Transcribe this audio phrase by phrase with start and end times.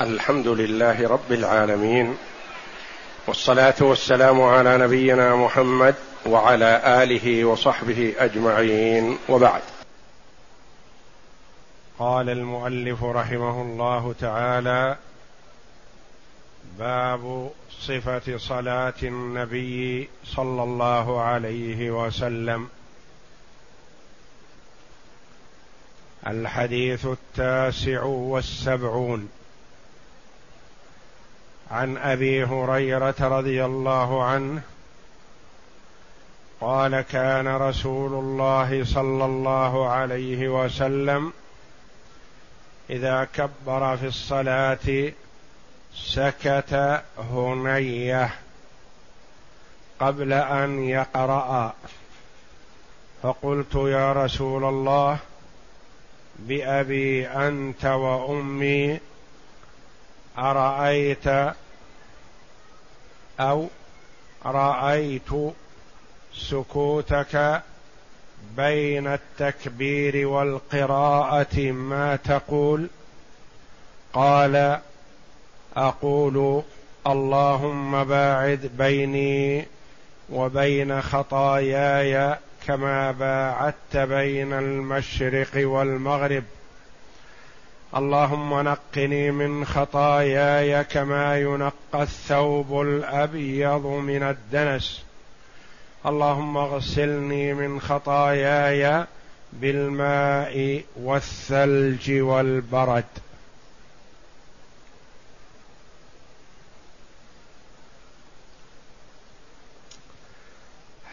[0.00, 2.16] الحمد لله رب العالمين
[3.26, 5.94] والصلاة والسلام على نبينا محمد
[6.26, 9.62] وعلى آله وصحبه أجمعين وبعد.
[11.98, 14.96] قال المؤلف رحمه الله تعالى
[16.78, 17.50] باب
[17.80, 22.68] صفة صلاة النبي صلى الله عليه وسلم.
[26.26, 29.28] الحديث التاسع والسبعون.
[31.70, 34.62] عن أبي هريرة رضي الله عنه
[36.60, 41.32] قال كان رسول الله صلى الله عليه وسلم
[42.90, 45.12] إذا كبر في الصلاة
[45.94, 48.30] سكت هنيه
[50.00, 51.74] قبل أن يقرأ.
[53.22, 55.18] فقلت يا رسول الله
[56.38, 59.00] بأبي أنت وأمي
[60.38, 61.54] أرأيت
[63.40, 63.68] أو
[64.46, 65.30] رأيت
[66.34, 67.62] سكوتك
[68.56, 72.88] بين التكبير والقراءة ما تقول؟
[74.12, 74.80] قال
[75.76, 76.62] أقول
[77.06, 79.66] اللهم باعد بيني
[80.30, 86.44] وبين خطاياي كما باعدت بين المشرق والمغرب.
[87.96, 95.02] اللهم نقني من خطاياي كما ينقى الثوب الأبيض من الدنس.
[96.06, 99.06] اللهم اغسلني من خطاياي
[99.52, 103.04] بالماء والثلج والبرد.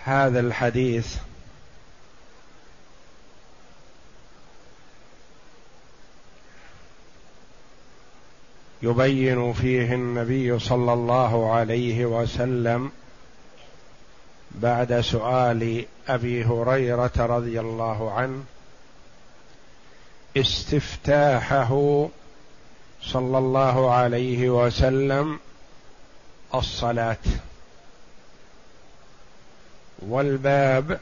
[0.04, 1.18] هذا الحديث
[8.84, 12.92] يبين فيه النبي صلى الله عليه وسلم
[14.52, 18.44] بعد سؤال أبي هريرة رضي الله عنه
[20.38, 22.08] استفتاحه
[23.02, 25.40] صلى الله عليه وسلم
[26.56, 27.18] الصلاة.
[30.02, 31.00] والباب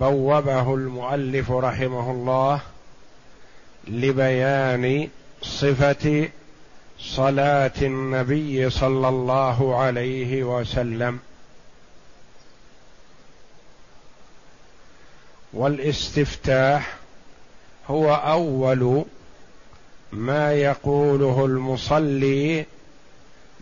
[0.00, 2.60] بوبه المؤلف رحمه الله
[3.88, 5.08] لبيان
[5.42, 6.28] صفة
[7.04, 11.18] صلاة النبي صلى الله عليه وسلم.
[15.52, 16.96] والاستفتاح
[17.88, 19.04] هو أول
[20.12, 22.66] ما يقوله المصلي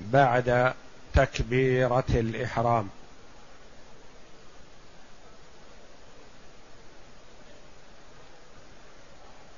[0.01, 0.75] بعد
[1.15, 2.89] تكبيرة الإحرام.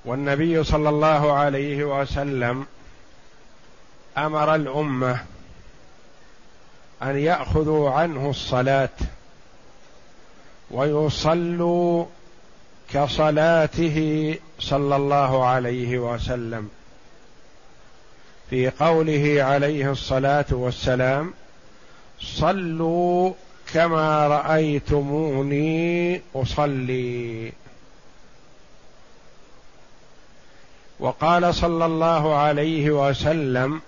[0.04, 2.66] والنبي صلى الله عليه وسلم
[4.18, 5.20] أمر الأمة
[7.02, 8.88] أن يأخذوا عنه الصلاة
[10.70, 12.04] ويصلوا
[12.92, 16.70] كصلاته صلى الله عليه وسلم
[18.50, 21.34] في قوله عليه الصلاة والسلام
[22.20, 23.32] صلوا
[23.72, 27.52] كما رأيتموني أصلي.
[31.00, 33.80] وقال صلى الله عليه وسلم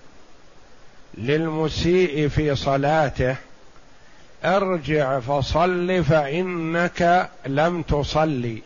[1.19, 3.37] للمسيء في صلاته
[4.45, 8.63] ارجع فصل فإنك لم تصلي.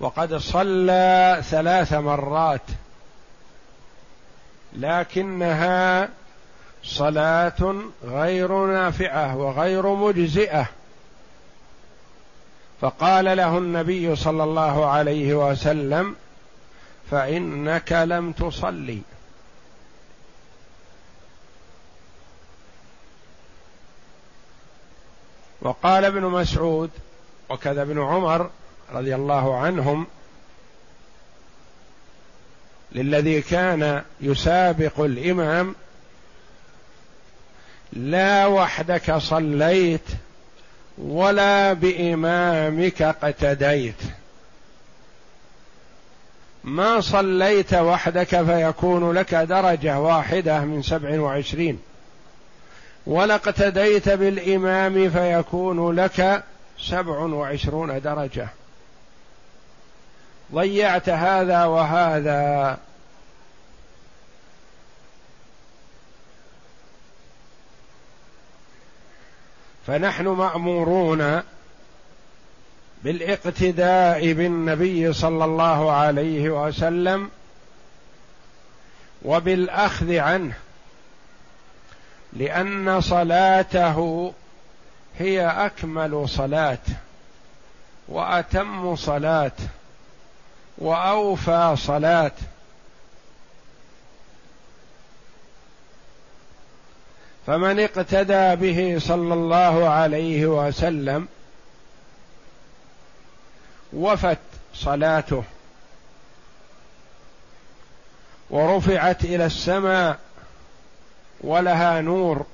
[0.00, 2.60] وقد صلى ثلاث مرات
[4.72, 6.08] لكنها
[6.84, 10.66] صلاة غير نافعة وغير مجزئة.
[12.80, 16.16] فقال له النبي صلى الله عليه وسلم
[17.10, 18.98] فإنك لم تصلي.
[25.64, 26.90] وقال ابن مسعود
[27.50, 28.50] وكذا ابن عمر
[28.92, 30.06] رضي الله عنهم
[32.92, 35.74] للذي كان يسابق الإمام
[37.92, 40.08] لا وحدك صليت
[40.98, 44.02] ولا بإمامك اقتديت.
[46.64, 51.78] ما صليت وحدك فيكون لك درجة واحدة من سبع وعشرين.
[53.06, 56.44] ولا اقتديت بالإمام فيكون لك
[56.78, 58.48] سبع وعشرون درجة.
[60.54, 62.78] ضيعت هذا وهذا.
[69.86, 71.42] فنحن مأمورون
[73.04, 77.30] بالاقتداء بالنبي صلى الله عليه وسلم
[79.22, 80.54] وبالأخذ عنه.
[82.34, 84.32] لأن صلاته
[85.18, 86.78] هي أكمل صلاة
[88.08, 89.52] وأتم صلاة
[90.78, 92.32] وأوفى صلاة.
[97.46, 101.28] فمن اقتدى به صلى الله عليه وسلم
[103.92, 104.38] وفت
[104.74, 105.44] صلاته
[108.50, 110.18] ورفعت إلى السماء
[111.40, 112.46] ولها نور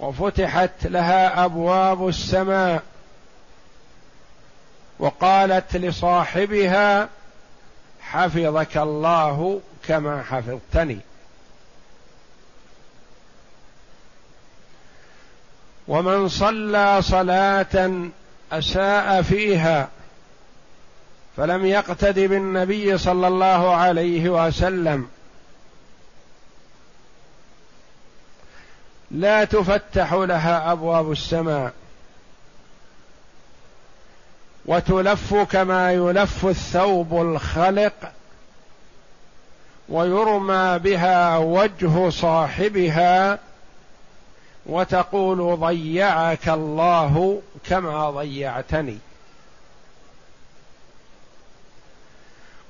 [0.00, 2.82] وفتحت لها أبواب السماء
[4.98, 7.08] وقالت لصاحبها
[8.00, 10.98] حفظك الله كما حفظتني.
[15.88, 17.92] ومن صلى صلاة
[18.52, 19.88] أساء فيها
[21.36, 25.08] فلم يقتد بالنبي صلى الله عليه وسلم
[29.10, 31.72] لا تفتح لها أبواب السماء.
[34.66, 38.12] وتلف كما يلف الثوب الخلق
[39.88, 43.38] ويرمى بها وجه صاحبها
[44.66, 48.98] وتقول ضيعك الله كما ضيعتني.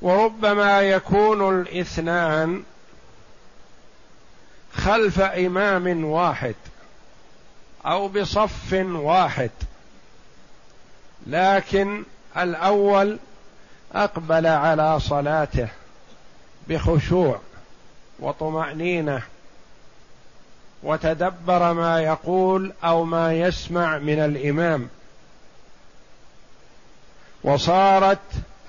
[0.03, 2.62] وربما يكون الإثنان
[4.76, 6.55] خلف إمام واحد
[7.87, 9.50] أو بصف واحد.
[11.26, 12.05] لكن
[12.37, 13.19] الأول
[13.94, 15.69] أقبل على صلاته
[16.69, 17.40] بخشوع
[18.19, 19.23] وطمأنينة
[20.82, 24.88] وتدبر ما يقول أو ما يسمع من الإمام.
[27.44, 28.19] وصارت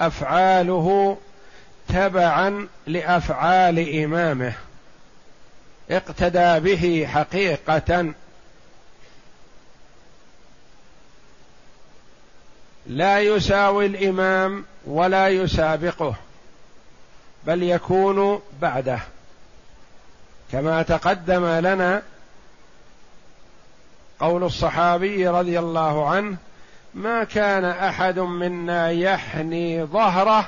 [0.01, 1.17] أفعاله
[1.87, 4.53] تبعا لأفعال إمامه.
[5.91, 8.13] اقتدى به حقيقة.
[12.87, 16.15] لا يساوي الإمام ولا يسابقه
[17.45, 18.99] بل يكون بعده.
[20.51, 22.01] كما تقدم لنا
[24.19, 26.37] قول الصحابي رضي الله عنه
[26.93, 30.47] ما كان أحد منا يحني ظهره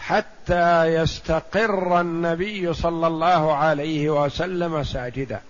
[0.00, 5.40] حتى يستقر النبي صلى الله عليه وسلم ساجدا.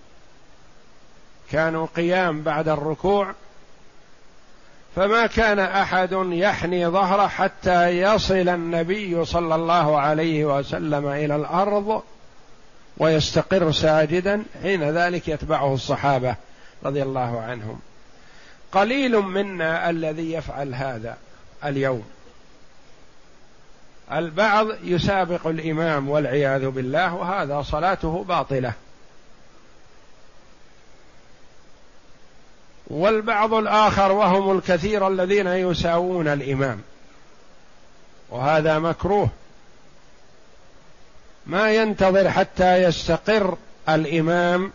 [1.51, 3.33] كانوا قيام بعد الركوع
[4.95, 12.03] فما كان أحد يحني ظهره حتى يصل النبي صلى الله عليه وسلم إلى الأرض
[12.97, 16.35] ويستقر ساجدا حين ذلك يتبعه الصحابة
[16.83, 17.79] رضي الله عنهم.
[18.71, 21.17] قليل منا الذي يفعل هذا
[21.65, 22.03] اليوم.
[24.13, 28.73] البعض يسابق الإمام والعياذ بالله وهذا صلاته باطلة.
[32.87, 36.81] والبعض الآخر وهم الكثير الذين يساوون الإمام.
[38.29, 39.29] وهذا مكروه.
[41.45, 43.57] ما ينتظر حتى يستقر
[43.89, 44.71] الإمام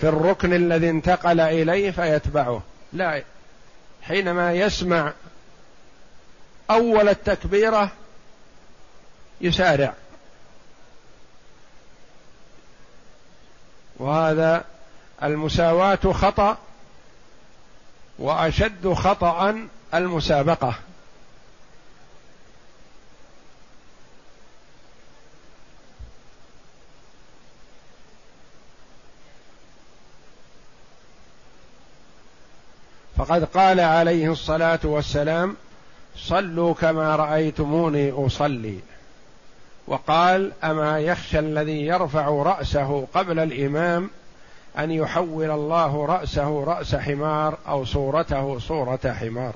[0.00, 2.62] في الركن الذي انتقل إليه فيتبعه.
[2.92, 3.22] لا.
[4.02, 5.12] حينما يسمع
[6.70, 7.92] أول التكبيرة
[9.40, 9.94] يسارع.
[13.96, 14.64] وهذا
[15.22, 16.58] المساواة خطأ
[18.18, 20.74] وأشد خطأ المسابقة.
[33.16, 35.56] فقد قال عليه الصلاة والسلام
[36.16, 38.78] صلوا كما رأيتموني أصلي.
[39.86, 44.10] وقال أما يخشى الذي يرفع رأسه قبل الإمام
[44.78, 49.54] أن يحول الله رأسه رأس حمار أو صورته صورة حمار.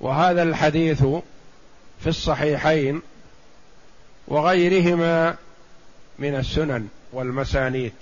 [0.00, 1.02] وهذا الحديث
[2.00, 3.02] في الصحيحين
[4.28, 5.36] وغيرهما
[6.18, 7.92] من السنن والمسانيد.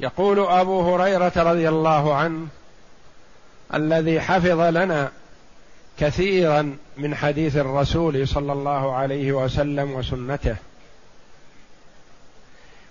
[0.00, 2.46] يقول أبو هريرة رضي الله عنه
[3.74, 5.12] الذي حفظ لنا
[5.98, 10.56] كثيرا من حديث الرسول صلى الله عليه وسلم وسنته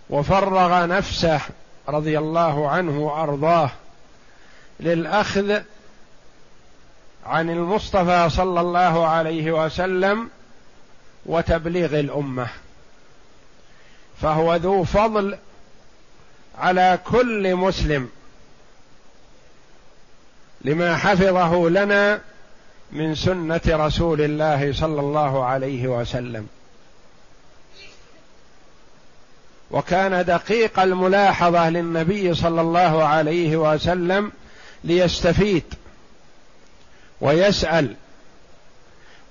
[0.09, 1.41] وفرغ نفسه
[1.89, 3.69] رضي الله عنه وأرضاه
[4.79, 5.62] للأخذ
[7.25, 10.29] عن المصطفى صلى الله عليه وسلم
[11.25, 12.47] وتبليغ الأمة.
[14.21, 15.38] فهو ذو فضل
[16.57, 18.09] على كل مسلم
[20.61, 22.21] لما حفظه لنا
[22.91, 26.47] من سنة رسول الله صلى الله عليه وسلم.
[29.71, 34.31] وكان دقيق الملاحظة للنبي صلى الله عليه وسلم
[34.83, 35.63] ليستفيد
[37.21, 37.95] ويسأل.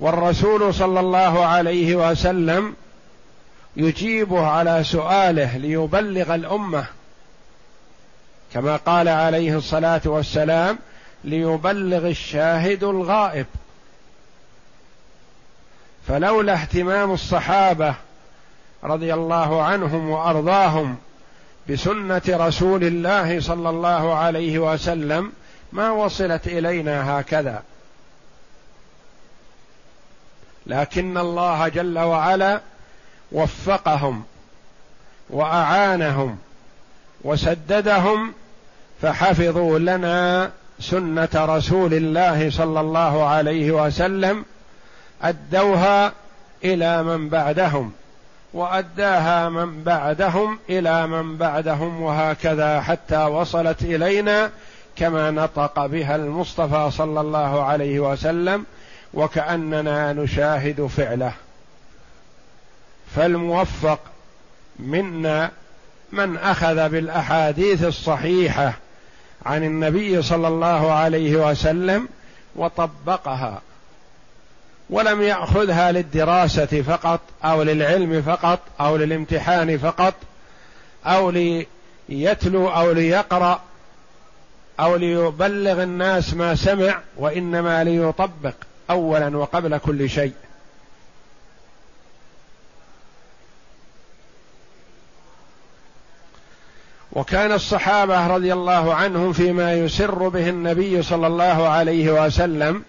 [0.00, 2.75] والرسول صلى الله عليه وسلم
[3.76, 6.87] يجيبه على سؤاله ليبلغ الأمة.
[8.54, 10.78] كما قال عليه الصلاة والسلام
[11.25, 13.47] ليبلغ الشاهد الغائب.
[16.09, 17.95] فلولا اهتمام الصحابة
[18.85, 20.97] رضي الله عنهم وأرضاهم
[21.71, 25.33] بسنة رسول الله صلى الله عليه وسلم
[25.73, 27.62] ما وصلت إلينا هكذا.
[30.69, 32.61] لكن الله جل وعلا
[33.33, 34.23] وفقهم
[35.31, 36.39] وأعانهم
[37.25, 38.33] وسددهم
[39.03, 44.45] فحفظوا لنا سنة رسول الله صلى الله عليه وسلم
[45.23, 46.13] أدوها
[46.65, 47.93] إلى من بعدهم
[48.55, 54.51] وأداها من بعدهم إلى من بعدهم وهكذا حتى وصلت إلينا
[54.97, 58.65] كما نطق بها المصطفى صلى الله عليه وسلم
[59.15, 61.33] وكأننا نشاهد فعله.
[63.17, 64.00] فالموفق
[64.79, 65.50] منا
[66.12, 68.73] من أخذ بالأحاديث الصحيحة
[69.47, 72.09] عن النبي صلى الله عليه وسلم
[72.57, 73.61] وطبقها
[74.91, 80.15] ولم يأخذها للدراسة فقط أو للعلم فقط أو للامتحان فقط
[81.07, 81.31] أو
[82.09, 83.61] ليتلو أو ليقرأ
[84.81, 88.55] أو ليبلغ الناس ما سمع وإنما ليطبق.
[88.90, 90.33] اولا وقبل كل شيء.
[97.12, 102.85] وكان الصحابة رضي الله عنهم فيما يسر به النبي صلى الله عليه وسلم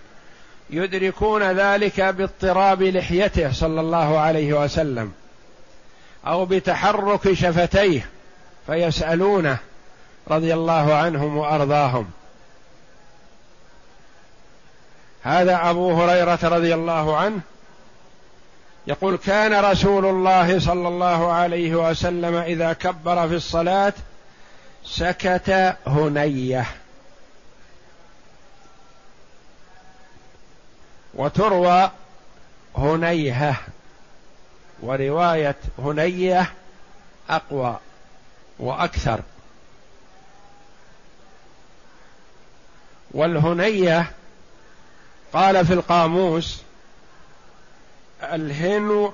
[0.69, 5.11] يدركون ذلك باضطراب لحيته صلى الله عليه وسلم
[6.27, 8.09] أو بتحرك شفتيه
[8.67, 9.57] فيسألونه
[10.27, 12.09] رضي الله عنهم وأرضاهم.
[15.23, 17.41] هذا أبو هريرة رضي الله عنه
[18.87, 23.93] يقول كان رسول الله صلى الله عليه وسلم إذا كبر في الصلاة
[24.85, 26.65] سكت هنيه.
[31.13, 31.91] وتروى
[32.77, 33.55] هنيهه
[34.81, 36.51] ورواية هنيه
[37.29, 37.77] أقوى
[38.59, 39.21] وأكثر.
[43.11, 44.11] والهنيه
[45.33, 46.61] قال في القاموس
[48.23, 49.11] الهن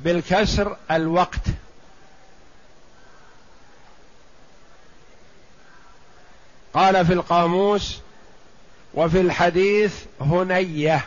[0.00, 1.40] بالكسر الوقت.
[6.74, 7.98] قال في القاموس
[8.94, 11.04] وفي الحديث هنية.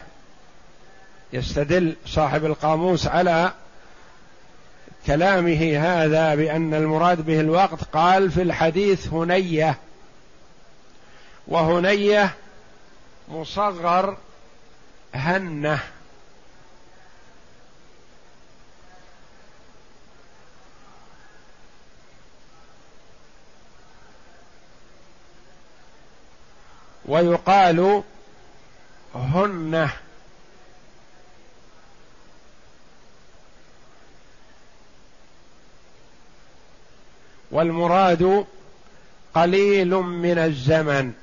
[1.33, 3.53] يستدل صاحب القاموس على
[5.07, 7.83] كلامه هذا بأن المراد به الوقت.
[7.83, 9.77] قال في الحديث هنية.
[11.47, 12.35] وهنيه
[13.27, 14.17] مصغر
[15.15, 15.83] هنه.
[27.05, 28.03] ويقال
[29.15, 29.89] هن
[37.51, 38.45] والمراد
[39.35, 41.13] قليل من الزمن.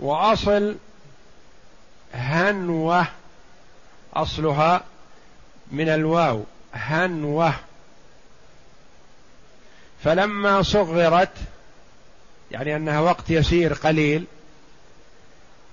[0.00, 0.76] وأصل
[2.14, 3.06] هنوة
[4.14, 4.84] أصلها
[5.72, 7.54] من الواو هنوة.
[10.04, 11.32] فلما صغرت
[12.50, 14.24] يعني أنها وقت يسير قليل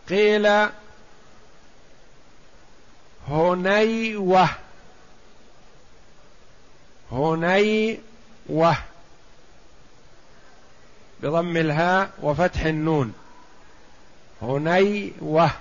[0.09, 0.69] قيل
[3.29, 4.49] هنيوة.
[7.11, 8.77] هنيوة.
[11.23, 13.13] بضم الهاء وفتح النون.
[14.41, 15.51] هنيوه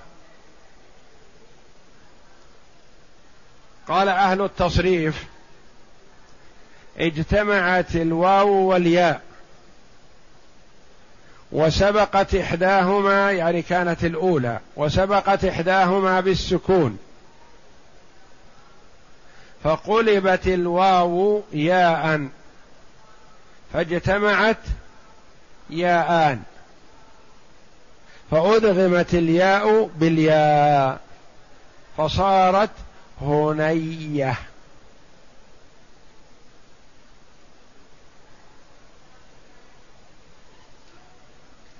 [3.87, 5.25] قال أهل التصريف
[6.97, 9.21] اجتمعت الواو والياء
[11.51, 16.97] وسبقت إحداهما يعني كانت الأولى وسبقت إحداهما بالسكون.
[19.63, 22.27] فقلبت الواو ياء
[23.73, 24.57] فاجتمعت
[25.69, 26.43] ياءان.
[28.31, 30.99] فأدغمت الياء بالياء.
[31.97, 32.69] فصارت
[33.21, 34.35] هنية.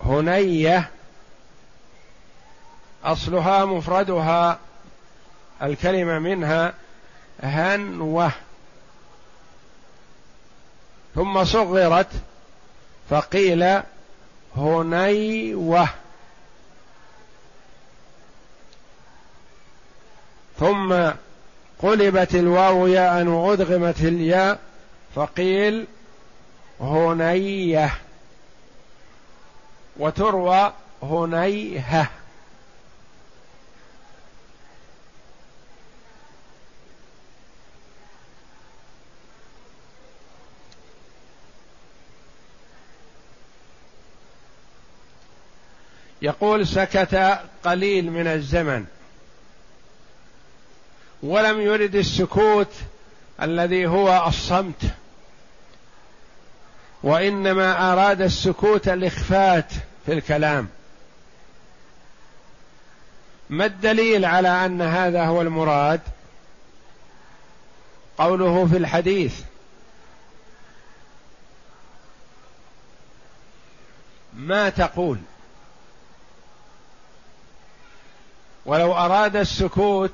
[0.05, 0.89] هنية.
[3.03, 4.59] أصلها مفردها
[5.61, 6.73] الكلمة منها
[7.43, 8.31] هنوة.
[11.15, 12.11] ثم صغرت
[13.09, 13.81] فقيل
[14.57, 16.00] هنيوة.
[20.61, 21.11] ثم
[21.79, 24.59] قلبت الواو ياء وأدغمت الياء
[25.15, 25.87] فقيل
[26.81, 27.93] هنيه.
[29.97, 32.09] وتروى هنيهة.
[46.21, 48.85] يقول سكت قليل من الزمن.
[51.23, 52.73] ولم يرد السكوت
[53.41, 54.83] الذي هو الصمت.
[57.03, 59.73] وإنما أراد السكوت الاخفات
[60.05, 60.69] في الكلام.
[63.49, 66.01] ما الدليل على أن هذا هو المراد؟
[68.17, 69.41] قوله في الحديث
[74.33, 75.17] ما تقول.
[78.65, 80.11] ولو أراد السكوت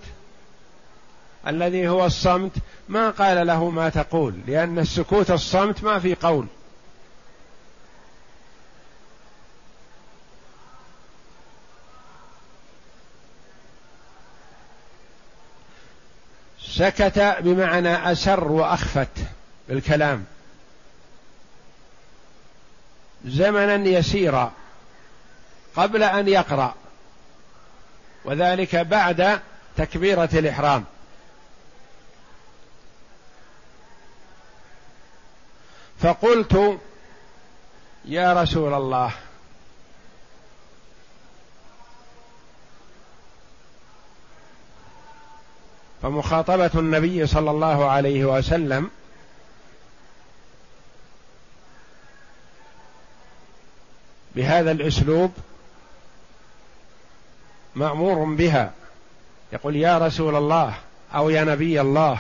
[1.48, 2.51] الذي هو الصمت
[2.89, 6.48] ما قال له ما تقول لأن السكوت الصمت ما في قول.
[16.62, 19.18] سكت بمعنى أسر وأخفت
[19.70, 20.25] بالكلام.
[23.25, 24.51] زمنا يسيرا
[25.75, 26.75] قبل أن يقرأ
[28.25, 29.39] وذلك بعد
[29.77, 30.86] تكبيرة الإحرام.
[36.00, 36.79] فقلت
[38.05, 39.12] يا رسول الله.
[46.01, 48.90] فمخاطبة النبي صلى الله عليه وسلم
[54.36, 55.31] بهذا الأسلوب
[57.75, 58.74] مأمور بها.
[59.53, 60.74] يقول يا رسول الله
[61.16, 62.20] أو يا نبي الله.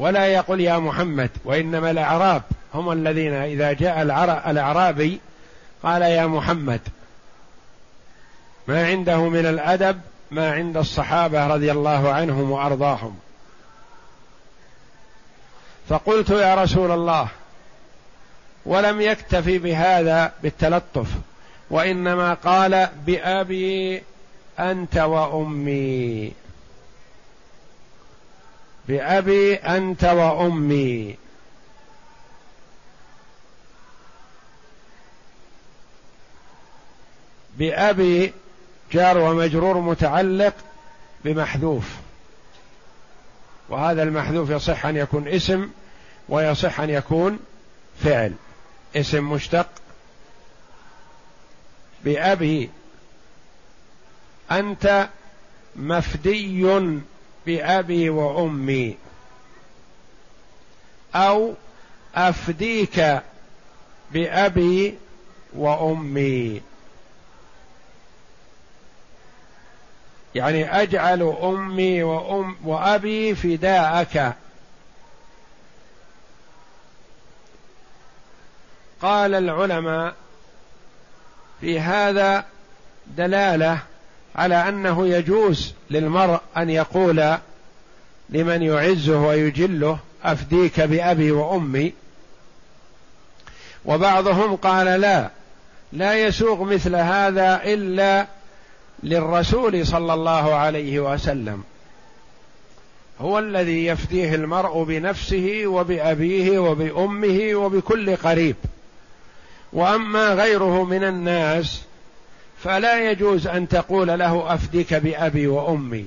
[0.00, 2.42] ولا يقول يا محمد وإنما الأعراب
[2.74, 4.02] هم الذين إذا جاء
[4.50, 5.20] الأعرابي
[5.82, 6.80] قال يا محمد
[8.68, 13.18] ما عنده من الأدب ما عند الصحابة رضي الله عنهم وأرضاهم.
[15.88, 17.28] فقلت يا رسول الله
[18.66, 21.08] ولم يكتفي بهذا بالتلطف
[21.70, 24.02] وإنما قال بأبي
[24.58, 26.32] أنت وأمي.
[28.88, 31.16] بأبي أنت وأمي.
[37.58, 38.32] بأبي
[38.92, 40.54] جار ومجرور متعلق
[41.24, 41.84] بمحذوف.
[43.68, 45.70] وهذا المحذوف يصح أن يكون اسم
[46.28, 47.38] ويصح أن يكون
[48.04, 48.32] فعل.
[48.96, 49.66] اسم مشتق.
[52.04, 52.70] بأبي
[54.50, 55.08] أنت
[55.76, 56.62] مفدي
[57.50, 58.96] بأبي وأمي.
[61.14, 61.54] أو
[62.14, 63.22] أفديك
[64.12, 64.98] بأبي
[65.52, 66.62] وأمي.
[70.34, 74.34] يعني أجعل أمي وأم وأبي فداءك.
[79.02, 80.14] قال العلماء
[81.60, 82.44] في هذا
[83.06, 83.89] دلالة
[84.36, 87.36] على أنه يجوز للمرء أن يقول
[88.30, 91.92] لمن يعزه ويجله أفديك بأبي وأمي.
[93.84, 95.30] وبعضهم قال لا
[95.92, 98.26] لا يسوغ مثل هذا إلا
[99.02, 101.62] للرسول صلى الله عليه وسلم.
[103.20, 108.56] هو الذي يفديه المرء بنفسه وبأبيه وبأمه وبكل قريب.
[109.72, 111.82] وأما غيره من الناس
[112.64, 116.06] فلا يجوز أن تقول له افدك بأبي وأمي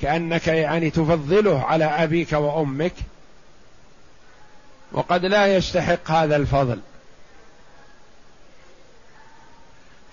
[0.00, 2.92] كأنك يعني تفضله على أبيك وأمك.
[4.92, 6.80] وقد لا يستحق هذا الفضل.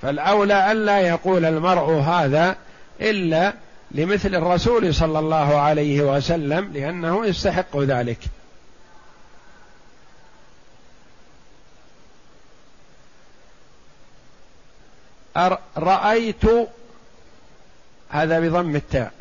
[0.01, 2.55] فالأولى الا يقول المرء هذا
[3.01, 3.53] إلا
[3.91, 8.19] لمثل الرسول صلى الله عليه وسلم لأنه يستحق ذلك.
[15.77, 16.45] رأيت
[18.09, 19.11] هذا بضم التاء.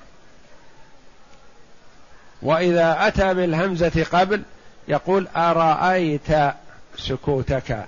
[2.42, 4.42] وإذا أتى بالهمزة قبل
[4.88, 6.54] يقول أرأيت
[6.96, 7.86] سكوتك.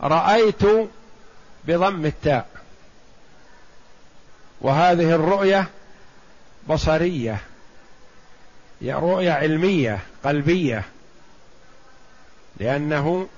[0.00, 0.62] رأيت
[1.64, 2.46] بضم التاء.
[4.60, 5.66] وهذه الرؤية
[6.68, 7.40] بصرية.
[8.82, 10.84] رؤية علمية قلبية.
[12.56, 13.28] لأنه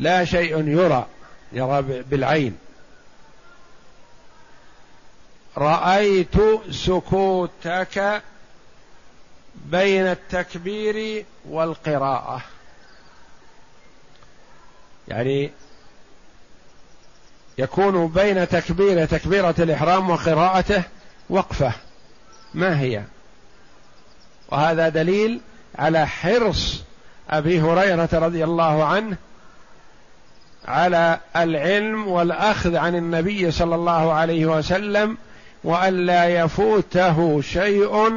[0.00, 1.06] لا شيء يرى
[1.52, 2.58] يرى بالعين.
[5.58, 6.34] رأيت
[6.70, 8.22] سكوتك
[9.54, 12.42] بين التكبير والقراءة.
[15.08, 15.50] يعني
[17.58, 20.82] يكون بين تكبير تكبيرة الإحرام وقراءته
[21.30, 21.72] وقفة.
[22.54, 23.02] ما هي؟
[24.48, 25.40] وهذا دليل
[25.78, 26.82] على حرص
[27.30, 29.16] أبي هريرة رضي الله عنه
[30.68, 35.16] على العلم والأخذ عن النبي صلى الله عليه وسلم
[35.64, 38.10] والا يفوته شيء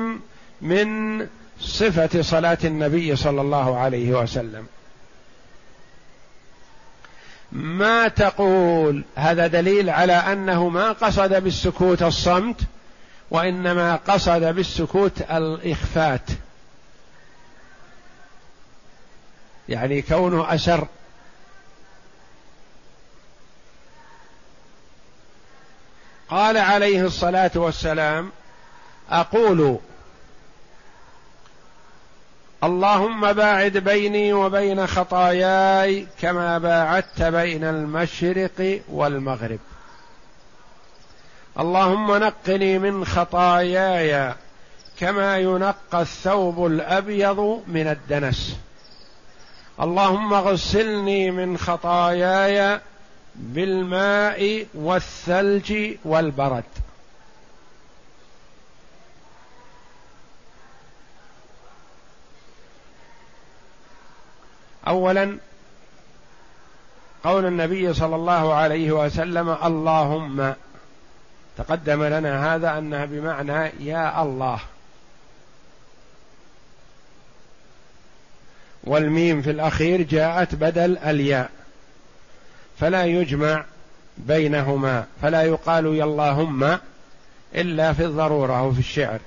[0.62, 1.20] من
[1.60, 4.66] صفة صلاة النبي صلى الله عليه وسلم.
[7.52, 12.62] ما تقول هذا دليل على أنه ما قصد بالسكوت الصمت
[13.32, 16.30] وإنما قصد بالسكوت الإخفات.
[19.70, 20.88] يعني كونه أسر.
[26.36, 28.32] قال عليه الصلاة والسلام
[29.10, 29.78] أقول
[32.64, 39.60] اللهم باعد بيني وبين خطاياي كما باعدت بين المشرق والمغرب.
[41.60, 44.34] اللهم نقني من خطاياي
[45.00, 48.58] كما ينقى الثوب الأبيض من الدنس.
[49.82, 52.80] اللهم اغسلني من خطاياي
[53.36, 56.64] بالماء والثلج والبرد.
[64.88, 65.38] اولا
[67.24, 70.54] قول النبي صلى الله عليه وسلم اللهم.
[71.58, 74.60] تقدم لنا هذا أنها بمعنى يا الله.
[78.84, 81.50] والميم في الأخير جاءت بدل الياء.
[82.80, 83.66] فلا يجمع
[84.18, 86.78] بينهما فلا يقال يا اللهم
[87.56, 89.20] إلا في الضرورة أو في الشعر.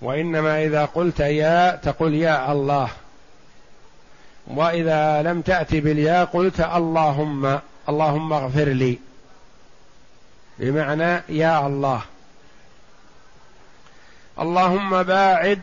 [0.00, 2.90] وإنما إذا قلت يا تقول يا الله.
[4.46, 8.98] وإذا لم تأتي بالياء قلت اللهم اللهم اغفر لي.
[10.58, 12.02] بمعنى يا الله.
[14.38, 15.60] اللهم باعد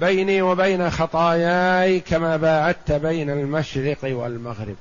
[0.00, 4.76] بيني وبين خطاياي كما باعدت بين المشرق والمغرب.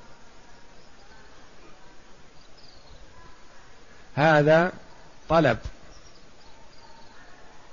[4.16, 4.72] هذا
[5.30, 5.58] طلب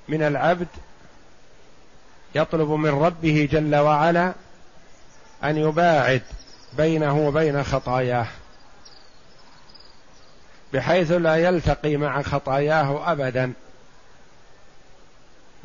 [0.09, 0.69] من العبد
[2.35, 4.33] يطلب من ربه جل وعلا
[5.45, 6.23] أن يباعد
[6.77, 8.27] بينه وبين خطاياه
[10.73, 13.53] بحيث لا يلتقي مع خطاياه ابدا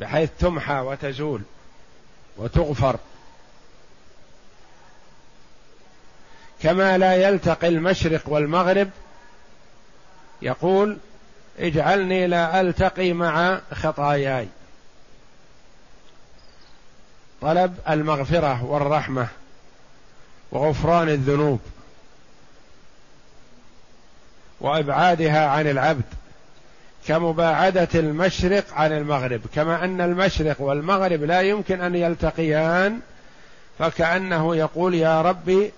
[0.00, 1.42] بحيث تمحى وتزول.
[2.36, 2.98] وتغفر.
[6.62, 8.90] كما لا يلتقي المشرق والمغرب
[10.42, 10.98] يقول
[11.58, 14.48] اجعلني لا ألتقي مع خطاياي.
[17.40, 19.28] طلب المغفرة والرحمة
[20.52, 21.60] وغفران الذنوب
[24.60, 26.19] وإبعادها عن العبد.
[27.08, 29.40] كمباعدة المشرق عن المغرب.
[29.54, 33.00] كما أن المشرق والمغرب لا يمكن أن يلتقيان
[33.78, 35.72] فكأنه يقول يا ربي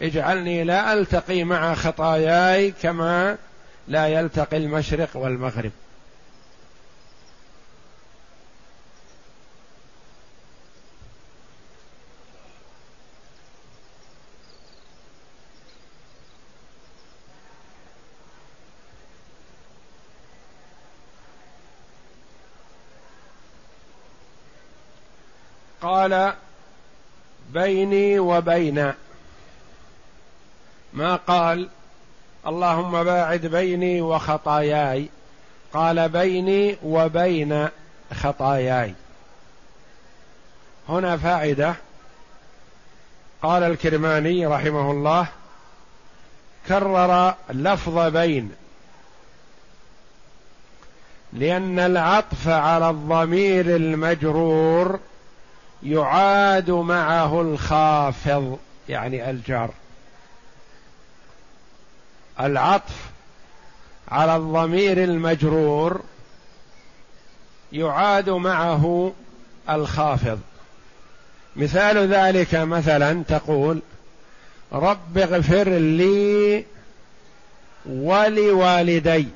[0.00, 3.36] اجعلني لا ألتقي مع خطاياي كما
[3.88, 5.72] لا يلتقي المشرق والمغرب.
[26.06, 26.34] قال
[27.50, 28.92] بيني وبين.
[30.92, 31.68] ما قال؟
[32.46, 35.08] اللهم باعد بيني وخطاياي.
[35.72, 37.68] قال بيني وبين
[38.14, 38.94] خطاياي.
[40.88, 41.74] هنا فائدة.
[43.42, 45.26] قال الكرماني رحمه الله
[46.68, 48.52] كرر لفظ بين.
[51.32, 55.00] لأن العطف على الضمير المجرور
[55.82, 58.58] يعاد معه الخافض
[58.88, 59.70] يعني الجار.
[62.40, 63.10] العطف
[64.08, 66.00] على الضمير المجرور
[67.72, 69.12] يعاد معه
[69.70, 70.40] الخافض.
[71.56, 73.80] مثال ذلك مثلا تقول
[74.72, 76.64] رب اغفر لي
[77.86, 79.28] ولوالدي.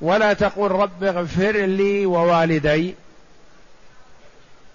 [0.00, 2.94] ولا تقول رب اغفر لي ووالدي.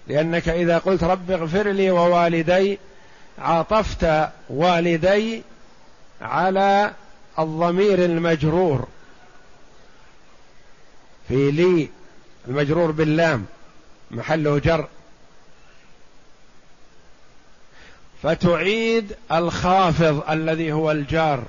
[0.08, 2.80] لأنك إذا قلت رب اغفر لي ووالدي
[3.39, 5.42] عاطفت والدي
[6.22, 6.94] على
[7.39, 8.88] الضمير المجرور.
[11.28, 11.89] في لي
[12.48, 13.46] المجرور باللام
[14.12, 14.88] محله جر.
[18.24, 21.44] فتعيد الخافض الذي هو الجار.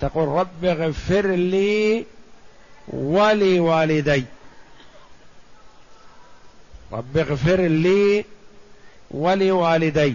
[0.00, 2.04] تقول رب اغفر لي
[2.88, 4.24] ولوالدي.
[6.92, 8.24] رب اغفر لي
[9.10, 10.14] ولوالدي.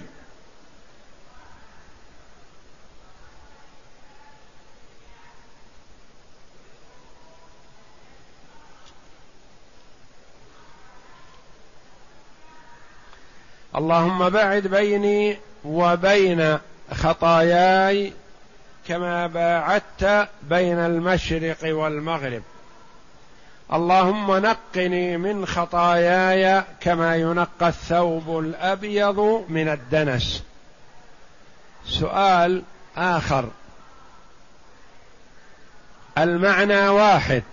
[13.76, 16.58] اللهم باعد بيني وبين
[16.94, 18.14] خطاياي
[18.88, 22.44] كما باعدت بين المشرق والمغرب.
[23.74, 30.44] اللهم نقني من خطاياي كما ينقى الثوب الأبيض من الدنس.
[31.86, 32.64] سؤال
[32.98, 33.50] آخر.
[36.18, 37.44] المعنى واحد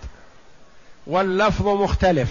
[1.07, 2.31] واللفظ مختلف.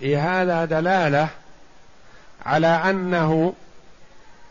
[0.00, 1.28] في هذا دلالة
[2.46, 3.54] على أنه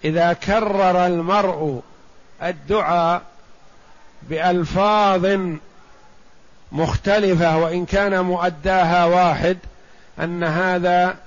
[0.03, 1.81] إذا كرر المرء
[2.43, 3.21] الدعاء
[4.21, 5.25] بألفاظ
[6.71, 9.57] مختلفة وإن كان مؤداها واحد
[10.19, 11.17] أن هذا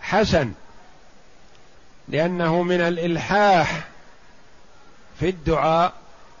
[0.00, 0.52] حسن
[2.08, 3.84] لأنه من الإلحاح
[5.20, 5.92] في الدعاء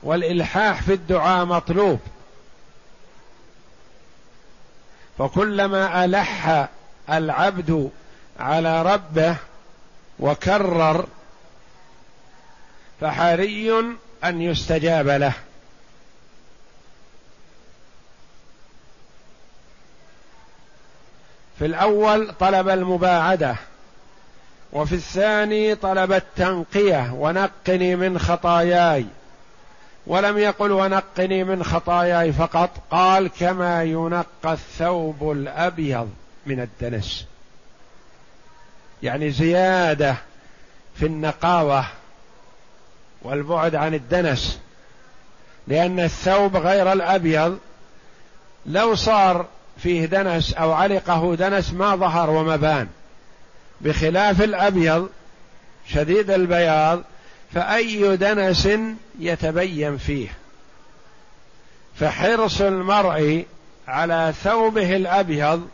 [0.02, 2.00] والإلحاح في الدعاء مطلوب.
[5.18, 6.68] فكلما ألح
[7.10, 7.90] العبد
[8.40, 9.36] على ربه
[10.18, 11.06] وكرر
[13.00, 13.72] فحري
[14.24, 15.34] أن يستجاب له.
[21.58, 23.56] في الأول طلب المباعدة
[24.72, 29.06] وفي الثاني طلب التنقية ونقني من خطاياي.
[30.06, 36.10] ولم يقل ونقني من خطاياي فقط قال كما ينقى الثوب الأبيض
[36.46, 37.26] من الدنس.
[39.02, 40.16] يعني زيادة
[40.94, 41.86] في النقاوة
[43.22, 44.60] والبعد عن الدنس
[45.68, 47.58] لأن الثوب غير الأبيض
[48.66, 49.46] لو صار
[49.78, 52.88] فيه دنس أو علقه دنس ما ظهر وما بان.
[53.80, 55.08] بخلاف الأبيض
[55.88, 57.02] شديد البياض
[57.54, 58.68] فأي دنس
[59.18, 60.28] يتبين فيه.
[62.00, 63.44] فحرص المرء
[63.88, 65.68] على ثوبه الأبيض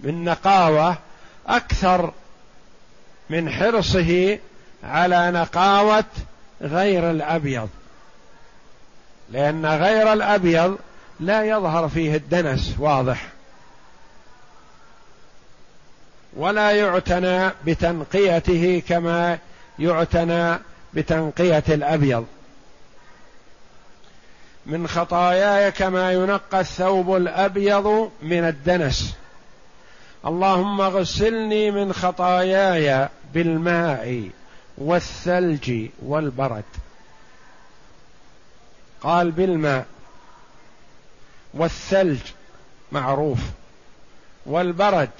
[0.00, 0.96] من نقاوه
[1.46, 2.12] أكثر
[3.30, 4.38] من حرصه
[4.84, 6.04] على نقاوة
[6.62, 7.68] غير الأبيض.
[9.30, 10.78] لأن غير الأبيض
[11.20, 13.28] لا يظهر فيه الدنس واضح.
[16.36, 19.38] ولا يعتنى بتنقيته كما
[19.78, 20.58] يعتنى
[20.94, 22.26] بتنقية الأبيض.
[24.66, 29.16] من خطاياي كما ينقى الثوب الأبيض من الدنس.
[30.26, 34.30] اللهم اغسلني من خطاياي بالماء
[34.78, 36.64] والثلج والبرد.
[39.00, 39.86] قال بالماء.
[41.56, 42.20] والثلج
[42.92, 43.38] معروف
[44.46, 45.10] والبرد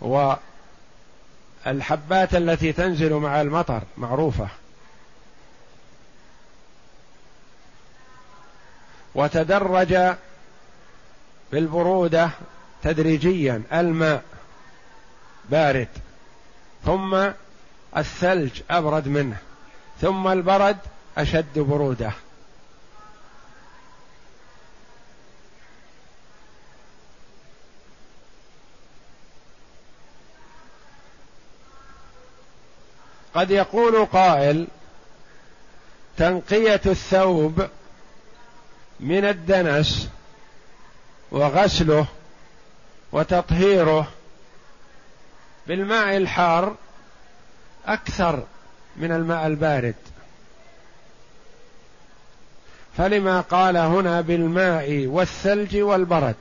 [0.00, 0.44] والحبات
[2.34, 4.48] التي تنزل مع المطر معروفة.
[9.14, 10.14] وتدرج
[11.52, 12.30] بالبرودة
[12.82, 14.22] تدريجيا الماء
[15.50, 15.88] بارد.
[16.84, 17.28] ثم
[17.96, 19.36] الثلج أبرد منه
[20.00, 20.78] ثم البرد
[21.18, 22.12] أشد برودة.
[33.34, 34.66] قد يقول قائل
[36.16, 37.68] تنقية الثوب
[39.00, 40.08] من الدنس
[41.30, 42.06] وغسله
[43.12, 44.08] وتطهيره
[45.66, 46.76] بالماء الحار
[47.86, 48.42] أكثر
[48.96, 49.94] من الماء البارد.
[52.96, 56.36] فلما قال هنا بالماء والثلج والبرد.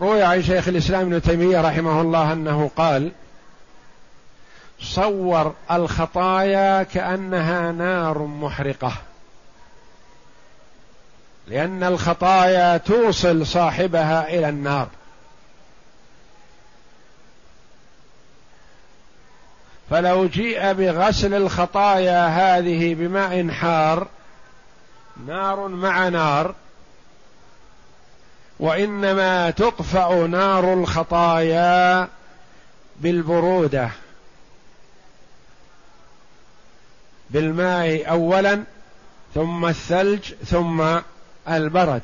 [0.00, 3.12] روي عن شيخ الإسلام ابن تيمية رحمه الله أنه قال
[4.80, 8.92] صور الخطايا كأنها نار محرقة.
[11.46, 14.88] لأن الخطايا توصل صاحبها إلى النار.
[19.90, 24.06] فلو جيء بغسل الخطايا هذه بماء حار
[25.26, 26.54] نار مع نار
[28.60, 32.08] وإنما تطفأ نار الخطايا
[33.00, 33.90] بالبرودة.
[37.30, 38.62] بالماء اولا
[39.34, 40.98] ثم الثلج ثم
[41.48, 42.02] البرد.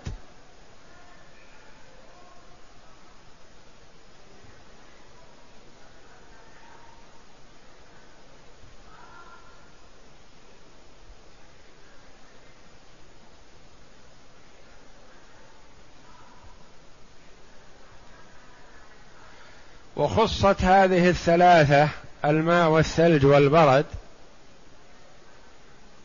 [19.96, 21.88] وخصت هذه الثلاثة
[22.24, 23.85] الماء والثلج والبرد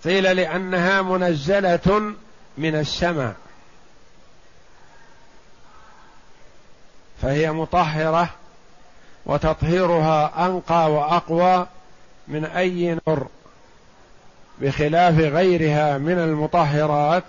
[0.03, 2.13] قيل لأنها منزلة
[2.57, 3.35] من السماء.
[7.21, 8.29] فهي مطهرة
[9.25, 11.67] وتطهيرها أنقى وأقوى
[12.27, 13.27] من أي نور
[14.61, 17.23] بخلاف غيرها من المطهرات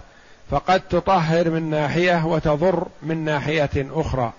[0.51, 4.33] فقد تطهر من ناحية وتضر من ناحية أخرى.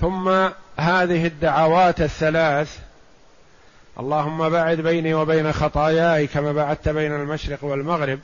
[0.00, 0.28] ثم
[0.76, 2.78] هذه الدعوات الثلاث
[4.00, 8.18] اللهم باعد بيني وبين خطاياي كما بعدت بين المشرق والمغرب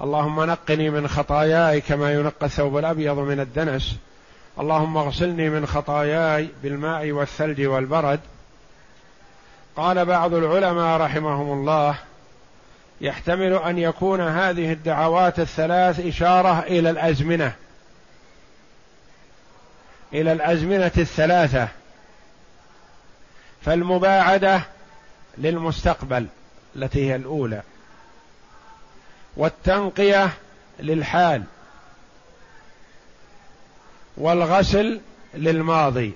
[0.00, 3.96] اللهم نقني من خطاياي كما ينقى الثوب الأبيض من الدنس
[4.60, 8.20] اللهم اغسلني من خطاياي بالماء والثلج والبرد.
[9.76, 11.94] قال بعض العلماء رحمهم الله
[13.00, 17.52] يحتمل أن يكون هذه الدعوات الثلاث إشارة إلى الأزمنة.
[20.14, 21.68] إلى الأزمنة الثلاثة
[23.64, 24.62] فالمباعدة
[25.38, 26.26] للمستقبل
[26.76, 27.62] التي هي الأولى
[29.36, 30.30] والتنقية
[30.80, 31.44] للحال
[34.16, 35.00] والغسل
[35.34, 36.12] للماضي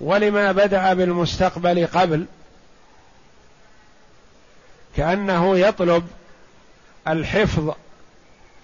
[0.00, 2.26] ولما بدأ بالمستقبل قبل
[4.96, 6.08] كأنه يطلب
[7.08, 7.74] الحفظ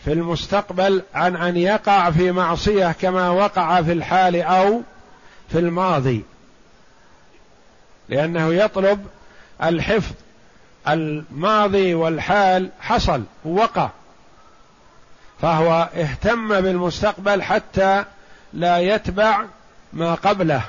[0.09, 4.83] في المستقبل عن أن يقع في معصية كما وقع في الحال أو
[5.49, 6.25] في الماضي.
[8.09, 9.07] لأنه يطلب
[9.63, 10.13] الحفظ.
[10.89, 13.91] الماضي والحال حصل وقع
[15.43, 18.05] فهو اهتم بالمستقبل حتى
[18.53, 19.45] لا يتبع
[19.93, 20.63] ما قبله.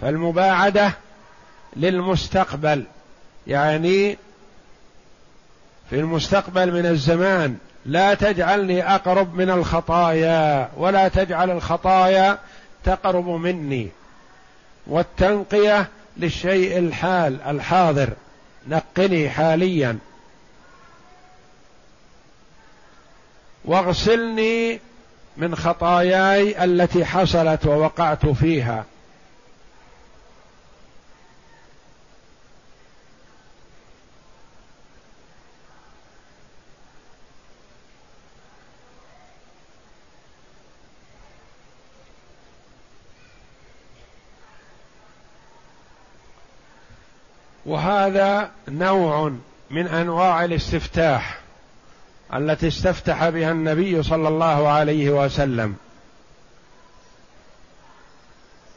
[0.00, 0.92] فالمباعدة
[1.76, 2.84] للمستقبل
[3.46, 4.18] يعني
[5.90, 12.38] في المستقبل من الزمان لا تجعلني أقرب من الخطايا ولا تجعل الخطايا
[12.84, 13.88] تقرب مني.
[14.86, 18.08] والتنقية للشيء الحال الحاضر
[18.68, 19.98] نقني حاليا.
[23.64, 24.80] واغسلني
[25.36, 28.84] من خطاياي التي حصلت ووقعت فيها.
[47.70, 49.32] وهذا نوع
[49.70, 51.38] من أنواع الاستفتاح
[52.34, 55.76] التي استفتح بها النبي صلى الله عليه وسلم.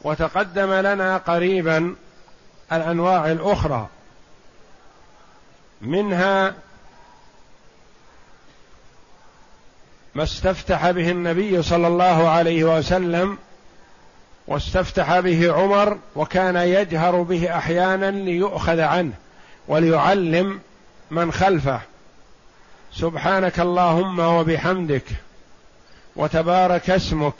[0.04, 1.94] وتقدم لنا قريبا
[2.72, 3.88] الأنواع الأخرى
[5.80, 6.54] منها
[10.14, 13.38] ما استفتح به النبي صلى الله عليه وسلم
[14.46, 19.12] واستفتح به عمر وكان يجهر به أحيانا ليؤخذ عنه
[19.68, 20.60] وليعلم
[21.10, 21.80] من خلفه.
[22.92, 25.04] سبحانك اللهم وبحمدك
[26.16, 27.34] وتبارك اسمك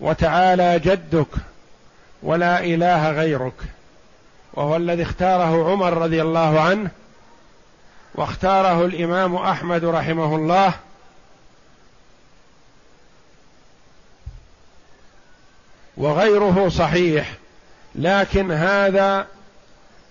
[0.00, 1.28] وتعالى جدك
[2.22, 3.54] ولا إله غيرك.
[4.54, 6.90] وهو الذي اختاره عمر رضي الله عنه
[8.14, 10.74] واختاره الإمام أحمد رحمه الله
[15.96, 17.34] وغيره صحيح
[17.94, 19.26] لكن هذا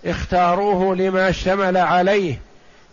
[0.04, 2.40] اختاروه لما اشتمل عليه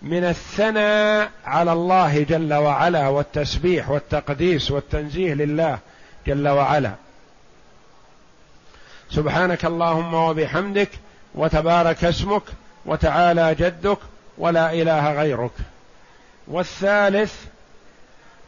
[0.01, 5.79] من الثناء على الله جل وعلا والتسبيح والتقديس والتنزيه لله
[6.27, 6.91] جل وعلا.
[9.11, 10.89] سبحانك اللهم وبحمدك
[11.35, 12.43] وتبارك اسمك
[12.85, 13.97] وتعالى جدك
[14.37, 15.51] ولا إله غيرك.
[16.47, 17.33] والثالث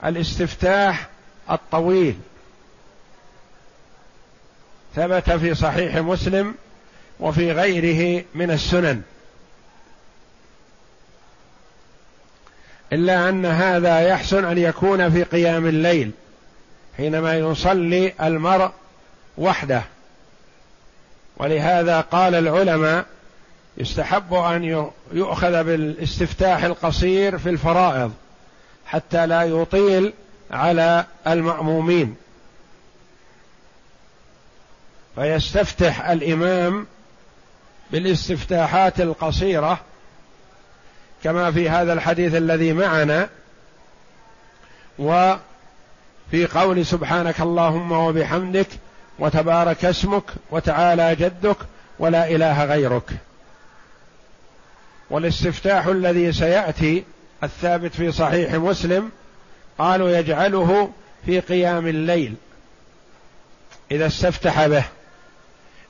[0.05, 1.07] الاستفتاح
[1.51, 2.19] الطويل.
[4.95, 6.55] ثبت في صحيح مسلم
[7.19, 9.01] وفي غيره من السنن.
[12.93, 16.11] إلا أن هذا يحسن أن يكون في قيام الليل
[16.97, 18.71] حينما يصلي المرء
[19.37, 19.83] وحده.
[21.37, 23.05] ولهذا قال العلماء
[23.77, 28.13] يستحب أن يؤخذ بالاستفتاح القصير في الفرائض
[28.85, 30.13] حتى لا يطيل
[30.51, 32.15] على المأمومين.
[35.15, 36.87] فيستفتح الإمام
[37.91, 39.79] بالاستفتاحات القصيرة
[41.23, 43.29] كما في هذا الحديث الذي معنا
[44.99, 48.67] وفي قول سبحانك اللهم وبحمدك
[49.19, 51.57] وتبارك اسمك وتعالى جدك
[51.99, 53.09] ولا إله غيرك.
[55.09, 57.03] والاستفتاح الذي سيأتي
[57.43, 59.11] الثابت في صحيح مسلم
[59.77, 60.91] قالوا يجعله
[61.25, 62.35] في قيام الليل
[63.91, 64.83] إذا استفتح به.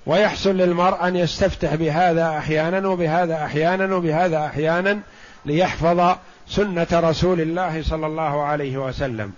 [0.09, 4.99] ويحسن للمرء أن يستفتح بهذا أحيانا وبهذا أحيانا وبهذا أحيانا
[5.45, 6.15] ليحفظ
[6.47, 9.31] سنة رسول الله صلى الله عليه وسلم.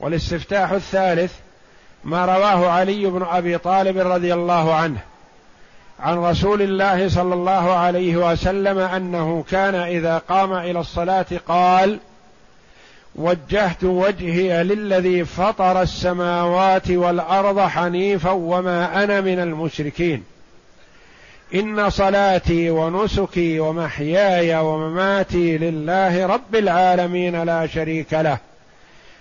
[0.00, 1.32] والاستفتاح الثالث
[2.04, 4.98] ما رواه علي بن أبي طالب رضي الله عنه
[6.00, 11.98] عن رسول الله صلى الله عليه وسلم أنه كان إذا قام إلى الصلاة قال
[13.14, 20.24] وجهت وجهي للذي فطر السماوات والأرض حنيفا وما أنا من المشركين.
[21.54, 28.38] إن صلاتي ونسكي ومحياي ومماتي لله رب العالمين لا شريك له.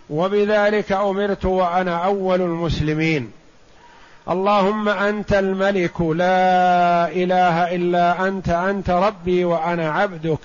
[0.09, 3.31] وبذلك أمرت وأنا أول المسلمين.
[4.29, 10.39] اللهم أنت الملك لا إله إلا أنت أنت ربي وأنا عبدك.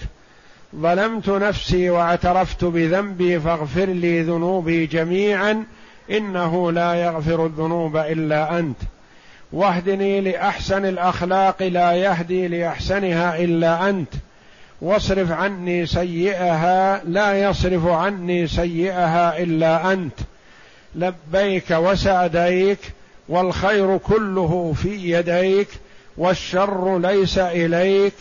[0.80, 5.64] ظلمت نفسي واعترفت بذنبي فاغفر لي ذنوبي جميعا
[6.10, 8.76] إنه لا يغفر الذنوب إلا أنت.
[9.52, 14.08] واهدني لأحسن الأخلاق لا يهدي لأحسنها إلا أنت.
[14.80, 20.18] واصرف عني سيئها لا يصرف عني سيئها إلا أنت.
[20.94, 22.78] لبيك وسعديك
[23.28, 25.68] والخير كله في يديك
[26.16, 28.12] والشر ليس إليك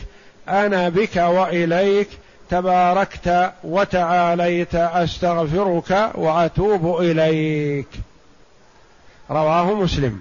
[0.49, 2.08] أنا بك وإليك
[2.50, 7.88] تباركت وتعاليت أستغفرك وأتوب إليك.
[9.32, 10.20] رواه مسلم.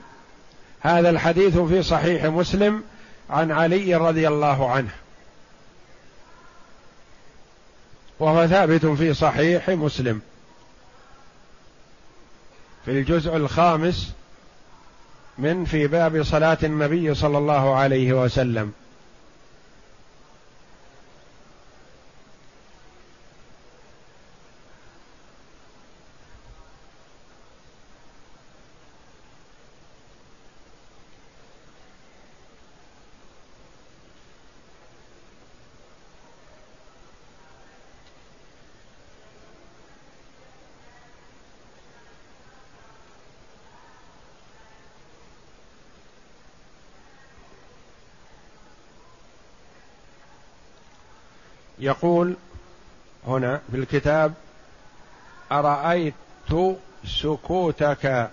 [0.81, 2.83] هذا الحديث في صحيح مسلم
[3.31, 4.93] عن علي رضي الله عنه.
[8.19, 10.21] وهو ثابت في صحيح مسلم.
[12.85, 14.13] في الجزء الخامس
[15.39, 18.73] من في باب صلاة النبي صلى الله عليه وسلم.
[51.83, 52.35] يقول
[53.27, 54.33] هنا في الكتاب
[55.53, 56.15] أرأيت
[57.07, 58.31] سكوتك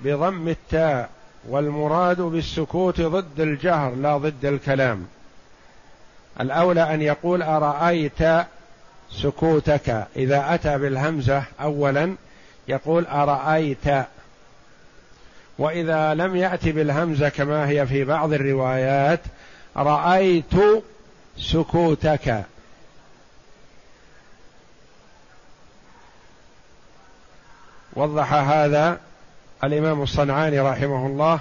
[0.00, 1.10] بضم التاء
[1.48, 5.06] والمراد بالسكوت ضد الجهر لا ضد الكلام.
[6.40, 8.46] الأولى أن يقول أرأيت
[9.10, 10.06] سكوتك.
[10.16, 12.14] إذا أتى بالهمزة أولا
[12.68, 14.06] يقول أرأيت.
[15.58, 19.20] وإذا لم يأتي بالهمزة كما هي في بعض الروايات
[19.76, 20.54] رأيت
[21.40, 22.44] سكوتك.
[27.92, 29.00] وضح هذا
[29.64, 31.40] الإمام الصنعاني رحمه الله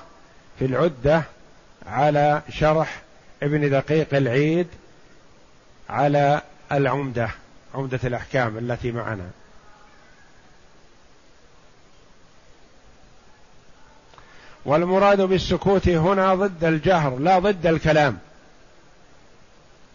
[0.59, 1.23] في العدة
[1.87, 3.01] على شرح
[3.43, 4.67] ابن دقيق العيد
[5.89, 6.41] على
[6.71, 7.29] العمدة
[7.75, 9.29] عمدة الأحكام التي معنا.
[14.65, 18.17] والمراد بالسكوت هنا ضد الجهر لا ضد الكلام.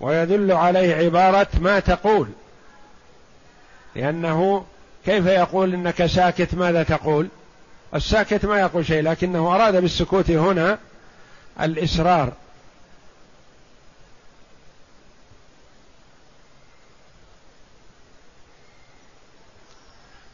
[0.02, 2.28] ويدل عليه عبارة ما تقول.
[3.96, 4.66] لأنه
[5.04, 7.28] كيف يقول إنك ساكت ماذا تقول؟
[7.94, 10.78] الساكت ما يقول شيء لكنه أراد بالسكوت هنا
[11.60, 12.32] الإسرار.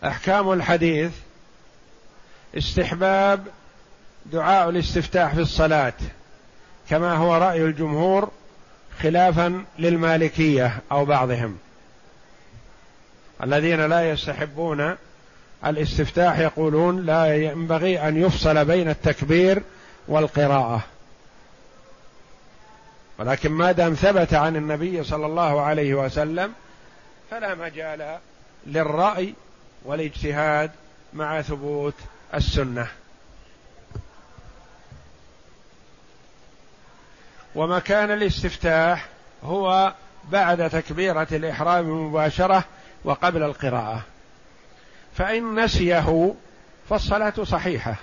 [0.05, 1.13] أحكام الحديث
[2.57, 3.47] استحباب
[4.27, 5.93] دعاء الاستفتاح في الصلاة
[6.91, 8.31] كما هو رأي الجمهور
[9.03, 11.59] خلافا للمالكية أو بعضهم.
[13.43, 14.97] الذين لا يستحبون
[15.67, 19.63] الاستفتاح يقولون لا ينبغي أن يفصل بين التكبير
[20.09, 20.85] والقراءة.
[23.19, 26.53] ولكن ما دام ثبت عن النبي صلى الله عليه وسلم
[27.31, 28.19] فلا مجال
[28.67, 29.35] للرأي
[29.85, 30.71] والاجتهاد
[31.15, 31.95] مع ثبوت
[32.35, 32.89] السنة.
[37.55, 39.07] ومكان الاستفتاح
[39.45, 39.95] هو
[40.31, 42.65] بعد تكبيرة الإحرام مباشرة
[43.05, 44.03] وقبل القراءة.
[45.17, 46.35] فإن نسيه
[46.91, 47.95] فالصلاة صحيحة.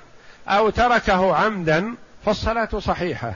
[0.48, 3.34] أو تركه عمدا فالصلاة صحيحة.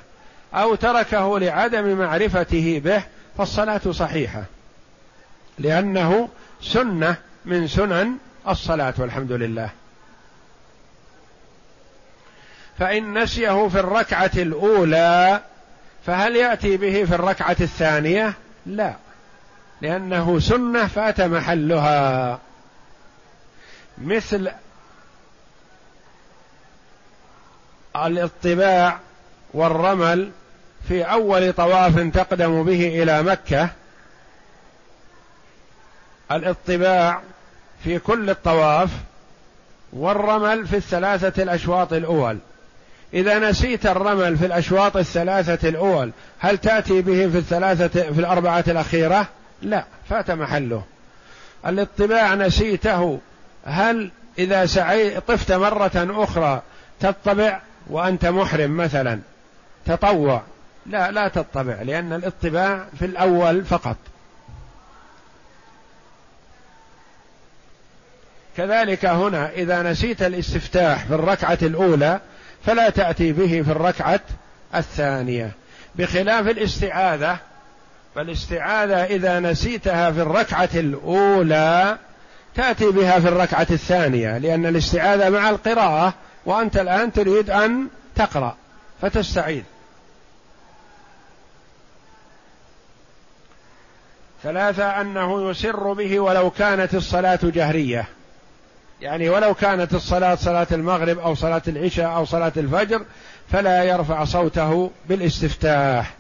[0.54, 3.04] أو تركه لعدم معرفته به
[3.38, 4.44] فالصلاة صحيحة.
[5.60, 6.30] لأنه
[6.62, 9.70] سنة من سنن الصلاة والحمد لله.
[12.80, 15.42] فإن نسيه في الركعة الأولى
[16.10, 18.34] فهل يأتي به في الركعة الثانية؟
[18.66, 18.94] لا.
[19.82, 22.40] لأنه سنة فات محلها.
[23.98, 24.52] مثل
[27.96, 29.00] الاطباع
[29.54, 30.32] والرمل
[30.88, 33.70] في أول طواف تقدم به إلى مكة
[36.32, 37.22] الاطباع
[37.84, 38.90] في كل الطواف
[39.94, 42.38] والرمل في الثلاثة الأشواط الأول.
[43.14, 49.28] إذا نسيت الرمل في الأشواط الثلاثة الأول هل تأتي به في الثلاثة في الأربعة الأخيرة؟
[49.62, 50.84] لا فات محله.
[51.68, 53.20] الاطباع نسيته
[53.66, 56.62] هل إذا سعي طفت مرة أخرى
[57.00, 59.20] تطبع وأنت محرم مثلا؟
[59.86, 60.42] تطوع.
[60.86, 63.98] لا لا تطبع لأن الاطباع في الأول فقط.
[68.58, 72.20] كذلك هنا إذا نسيت الاستفتاح في الركعة الأولى
[72.66, 74.20] فلا تأتي به في الركعة
[74.76, 75.52] الثانية.
[75.96, 77.38] بخلاف الاستعاذة
[78.16, 81.98] فالاستعاذة إذا نسيتها في الركعة الأولى
[82.56, 86.14] تأتي بها في الركعة الثانية لأن الاستعاذة مع القراءة
[86.46, 88.56] وأنت الآن تريد أن تقرأ
[89.02, 89.64] فتستعيذ.
[94.44, 98.08] ثلاثة أنه يسر به ولو كانت الصلاة جهرية.
[99.02, 103.02] يعني ولو كانت الصلاة صلاة المغرب أو صلاة العشاء أو صلاة الفجر
[103.52, 106.14] فلا يرفع صوته بالاستفتاح.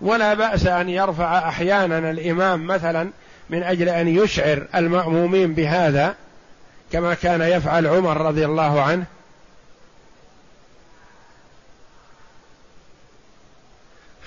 [0.00, 3.10] ولا بأس أن يرفع أحيانا الإمام مثلا
[3.50, 6.14] من أجل أن يشعر المأمومين بهذا
[6.92, 9.04] كما كان يفعل عمر رضي الله عنه.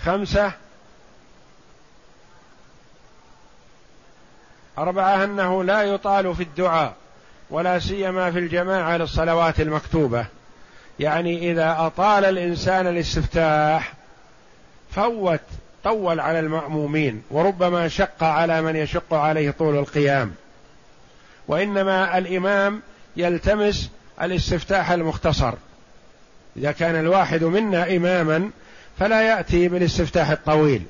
[0.03, 0.51] خمسة
[4.77, 6.93] أربعة أنه لا يطال في الدعاء.
[7.49, 10.25] ولا سيما في الجماعة للصلوات المكتوبة.
[10.99, 13.93] يعني إذا أطال الإنسان الاستفتاح
[14.91, 15.39] فوت
[15.83, 20.33] طول على المأمومين وربما شق على من يشق عليه طول القيام.
[21.47, 22.81] وإنما الإمام
[23.17, 23.91] يلتمس
[24.21, 25.53] الاستفتاح المختصر.
[26.57, 28.49] إذا كان الواحد منا إماما
[28.99, 30.81] فلا يأتي بالاستفتاح الطويل.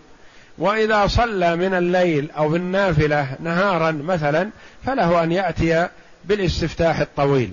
[0.58, 4.50] وإذا صلى من الليل أو بالنافله نهارا مثلا
[4.86, 5.88] فله أن يأتي
[6.28, 7.52] بالاستفتاح الطويل.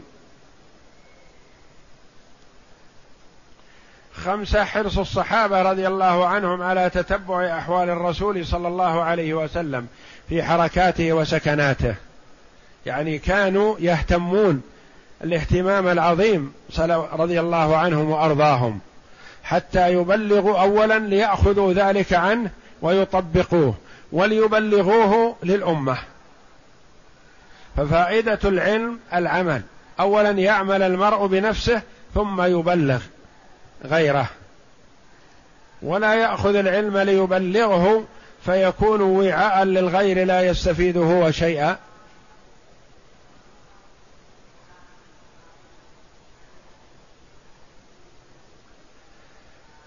[4.15, 9.87] خمسة حرص الصحابة رضي الله عنهم على تتبع أحوال الرسول صلى الله عليه وسلم
[10.29, 11.95] في حركاته وسكناته.
[12.87, 14.63] يعني كانوا يهتمون
[15.25, 16.53] الاهتمام العظيم
[17.13, 18.81] رضي الله عنهم وأرضاهم
[19.45, 22.51] حتى يبلغوا اولا ليأخذوا ذلك عنه
[22.83, 23.75] ويطبقوه
[24.13, 25.99] وليبلغوه للأمة.
[27.77, 29.63] ففائدة العلم العمل.
[30.01, 31.83] اولا يعمل المرء بنفسه
[32.15, 33.03] ثم يبلغ
[33.85, 34.31] غيره.
[35.83, 38.05] ولا يأخذ العلم ليبلغه
[38.45, 41.79] فيكون وعاء للغير لا يستفيد هو شيئا.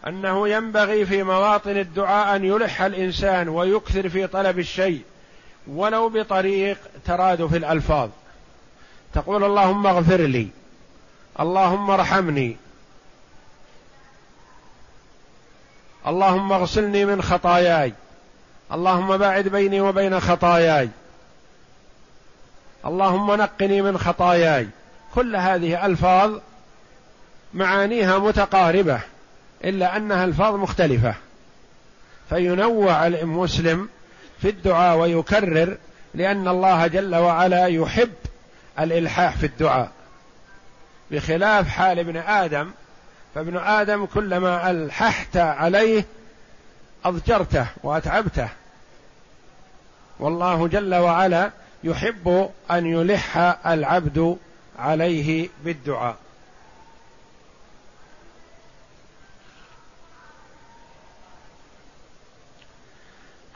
[0.08, 5.02] أنه ينبغي في مواطن الدعاء أن يلح الإنسان ويكثر في طلب الشيء.
[5.70, 8.10] ولو بطريق ترادف الألفاظ.
[9.14, 10.48] تقول اللهم اغفر لي
[11.40, 12.58] اللهم ارحمني
[16.08, 17.94] اللهم اغسلني من خطاياي
[18.72, 20.90] اللهم باعد بيني وبين خطاياي
[22.86, 24.68] اللهم نقني من خطاياي.
[25.16, 26.32] كل هذه ألفاظ
[27.54, 29.00] معانيها متقاربة
[29.64, 31.16] إلا أنها ألفاظ مختلفة.
[32.30, 33.90] فينوع المسلم
[34.42, 35.78] في الدعاء ويكرر
[36.14, 38.14] لأن الله جل وعلا يحب
[38.80, 39.92] الإلحاح في الدعاء.
[41.12, 42.72] بخلاف حال ابن آدم
[43.36, 46.06] فابن آدم كلما ألححت عليه
[47.06, 48.50] أضجرته وأتعبته.
[50.20, 51.52] والله جل وعلا
[51.84, 54.38] يحب أن يلح العبد
[54.80, 56.16] عليه بالدعاء.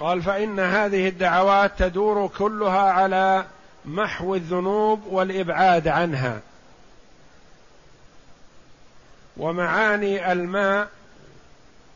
[0.01, 3.45] قال فإن هذه الدعوات تدور كلها على
[3.85, 6.39] محو الذنوب والإبعاد عنها.
[9.37, 10.87] ومعاني الماء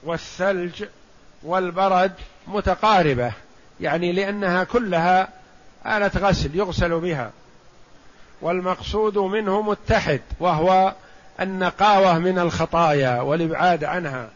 [0.04, 0.84] والثلج
[1.44, 2.12] والبرد
[2.48, 3.32] متقاربة
[3.80, 5.30] يعني لأنها كلها
[5.86, 7.32] آلة غسل يغسل بها.
[8.42, 10.94] والمقصود منه متحد وهو
[11.40, 14.30] النقاوة من الخطايا والإبعاد عنها.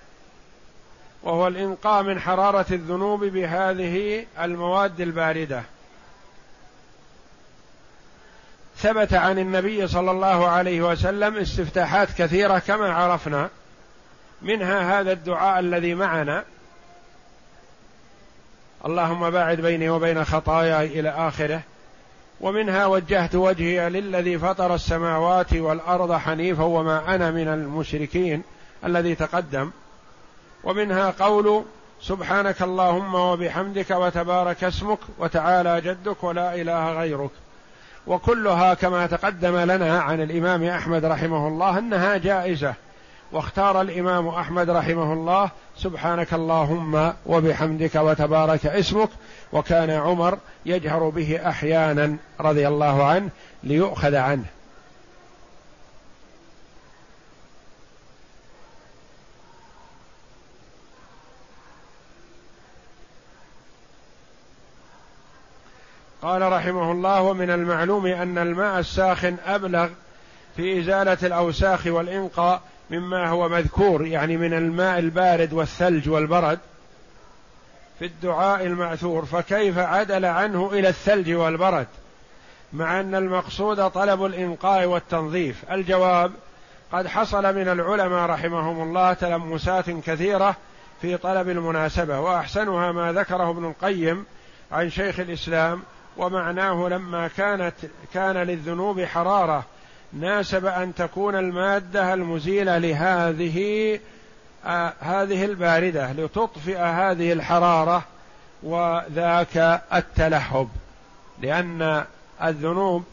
[1.23, 5.63] وهو الانقاء من حرارة الذنوب بهذه المواد الباردة.
[8.77, 13.49] ثبت عن النبي صلى الله عليه وسلم استفتاحات كثيرة كما عرفنا.
[14.41, 16.43] منها هذا الدعاء الذي معنا.
[18.85, 21.61] اللهم باعد بيني وبين خطاياي إلى آخره.
[22.41, 28.43] ومنها وجهت وجهي للذي فطر السماوات والأرض حنيفا وما أنا من المشركين
[28.85, 29.71] الذي تقدم.
[30.63, 31.63] ومنها قول
[32.01, 37.29] سبحانك اللهم وبحمدك وتبارك اسمك وتعالى جدك ولا إله غيرك.
[38.07, 42.73] وكلها كما تقدم لنا عن الإمام أحمد رحمه الله أنها جائزة.
[43.31, 49.09] واختار الإمام أحمد رحمه الله سبحانك اللهم وبحمدك وتبارك اسمك.
[49.53, 53.29] وكان عمر يجهر به أحيانا رضي الله عنه
[53.63, 54.45] ليؤخذ عنه.
[66.21, 69.89] قال رحمه الله ومن المعلوم أن الماء الساخن أبلغ
[70.55, 76.59] في إزالة الأوساخ والإنقاء مما هو مذكور يعني من الماء البارد والثلج والبرد
[77.99, 79.25] في الدعاء المأثور.
[79.25, 81.87] فكيف عدل عنه إلى الثلج والبرد؟
[82.73, 85.71] مع أن المقصود طلب الإنقاء والتنظيف.
[85.71, 86.31] الجواب
[86.91, 90.55] قد حصل من العلماء رحمهم الله تلمسات كثيرة
[91.01, 94.25] في طلب المناسبة وأحسنها ما ذكره ابن القيم
[94.71, 95.81] عن شيخ الإسلام
[96.19, 97.73] ومعناه لما كانت
[98.13, 99.65] كان للذنوب حرارة
[100.13, 103.99] ناسب أن تكون المادة المزيلة لهذه
[104.65, 108.03] آه هذه الباردة لتطفئ هذه الحرارة
[108.63, 110.67] وذاك التلهب.
[111.41, 112.03] لأن
[112.43, 113.03] الذنوب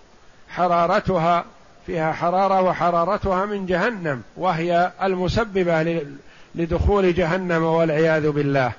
[0.49, 1.45] حرارتها
[1.87, 6.07] فيها حرارة وحرارتها من جهنم وهي المسببة
[6.55, 8.73] لدخول جهنم والعياذ بالله.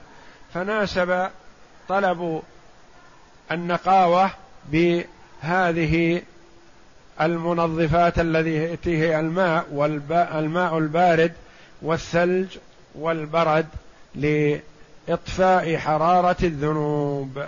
[0.53, 1.27] فناسب
[1.89, 2.41] طلب
[3.51, 4.29] النقاوة
[4.71, 6.21] بهذه
[7.21, 11.31] المنظفات الذي هي الماء والماء البارد
[11.81, 12.57] والثلج
[12.95, 13.65] والبرد
[14.15, 17.43] لإطفاء حرارة الذنوب.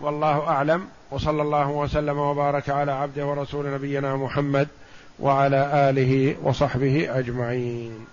[0.00, 0.88] والله أعلم.
[1.10, 4.68] وصلى الله وسلم وبارك على عبده ورسول نبينا محمد
[5.18, 8.06] وعلى آله وصحبه أجمعين.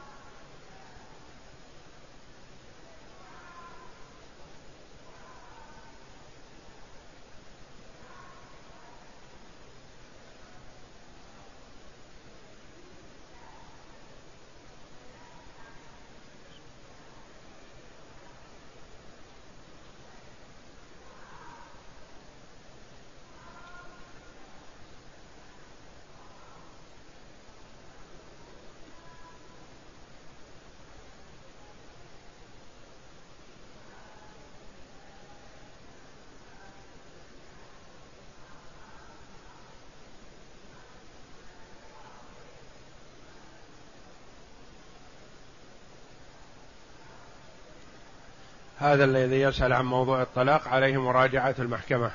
[48.92, 52.12] هذا الذي يسأل عن موضوع الطلاق عليه مراجعة المحكمة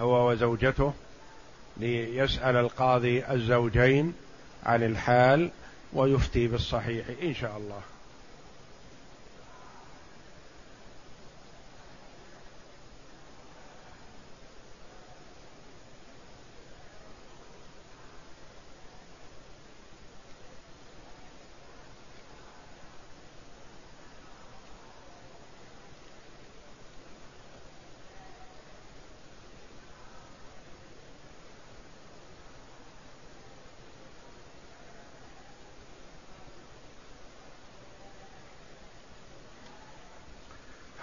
[0.00, 0.92] هو وزوجته
[1.76, 4.14] ليسأل القاضي الزوجين
[4.64, 5.50] عن الحال
[5.92, 7.80] ويفتي بالصحيح إن شاء الله.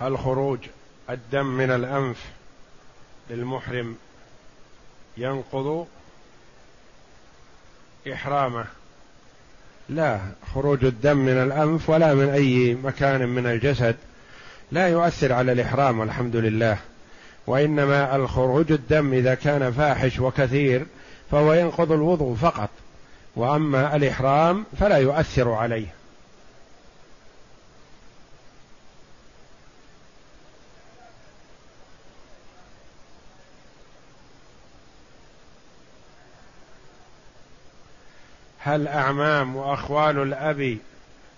[0.04, 0.60] هل خروج
[1.10, 2.26] الدم من الأنف
[3.30, 3.96] للمحرم
[5.18, 5.88] ينقض
[8.14, 8.66] إحرامه.
[9.90, 10.20] لا
[10.54, 13.96] خروج الدم من الأنف ولا من أي مكان من الجسد
[14.72, 16.78] لا يؤثر على الإحرام والحمد لله.
[17.48, 20.86] وإنما الخروج الدم إذا كان فاحش وكثير
[21.32, 22.70] فهو ينقض الوضوء فقط.
[23.36, 25.88] وأما الإحرام فلا يؤثر عليه.
[38.74, 40.78] هل أعمام وأخوال الأب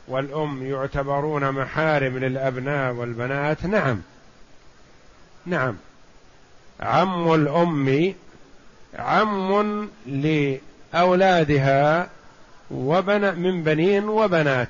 [0.08, 3.66] والأم يعتبرون محارم للأبناء والبنات.
[3.66, 4.02] نعم.
[5.46, 5.76] نعم.
[6.80, 8.14] عم الأم
[9.00, 9.90] عم
[10.94, 12.08] لأولادها
[12.72, 14.70] وبن من بنين وبنات.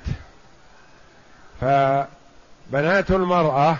[1.60, 3.76] فبنات المرأة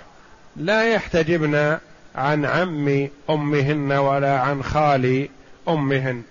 [0.57, 1.78] لا يحتجبن
[2.14, 5.28] عن عم أمهن ولا عن خال
[5.68, 6.22] أمهن.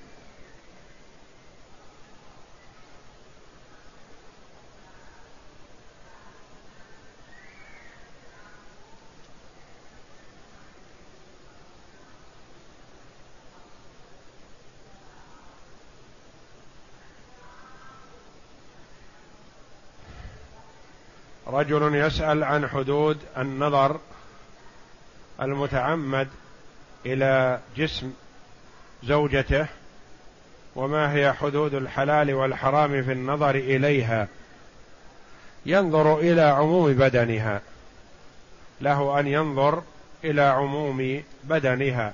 [21.65, 23.99] رجل يسأل عن حدود النظر
[25.41, 26.27] المتعمد
[27.05, 28.13] إلى جسم
[29.03, 29.67] زوجته
[30.75, 34.27] وما هي حدود الحلال والحرام في النظر إليها.
[35.65, 37.61] ينظر إلى عموم بدنها.
[38.81, 39.83] له أن ينظر
[40.23, 42.13] إلى عموم بدنها.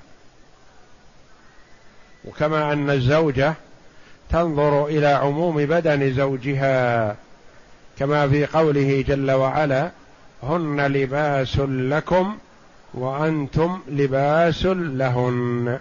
[2.24, 3.54] وكما أن الزوجة
[4.30, 7.16] تنظر إلى عموم بدن زوجها.
[7.98, 9.90] كما في قوله جل وعلا
[10.42, 12.36] هن لباس لكم
[12.94, 15.78] وأنتم لباس لهن.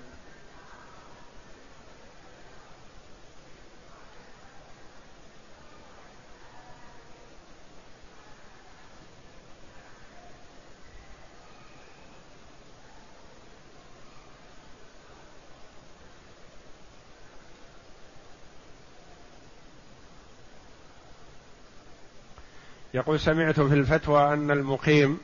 [22.94, 25.18] يقول سمعت في الفتوى أن المقيم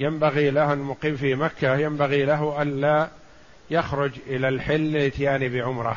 [0.00, 3.08] ينبغي له المقيم في مكة ينبغي له ألا
[3.70, 5.96] يخرج إلى الحل للاتيان بعمرة.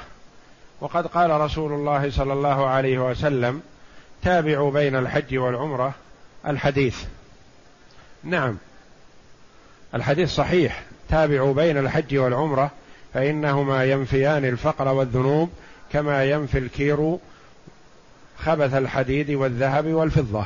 [0.81, 3.61] وقد قال رسول الله صلى الله عليه وسلم
[4.23, 5.93] تابعوا بين الحج والعمرة
[6.47, 7.05] الحديث.
[8.23, 8.57] نعم
[9.95, 10.83] الحديث صحيح.
[11.09, 12.71] تابعوا بين الحج والعمرة
[13.13, 15.49] فإنهما ينفيان الفقر والذنوب
[15.91, 17.17] كما ينفي الكير
[18.45, 20.45] خبث الحديد والذهب والفضة.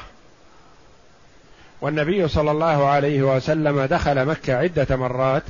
[1.81, 5.43] والنبي صلى الله عليه وسلم دخل مكة عدة مرات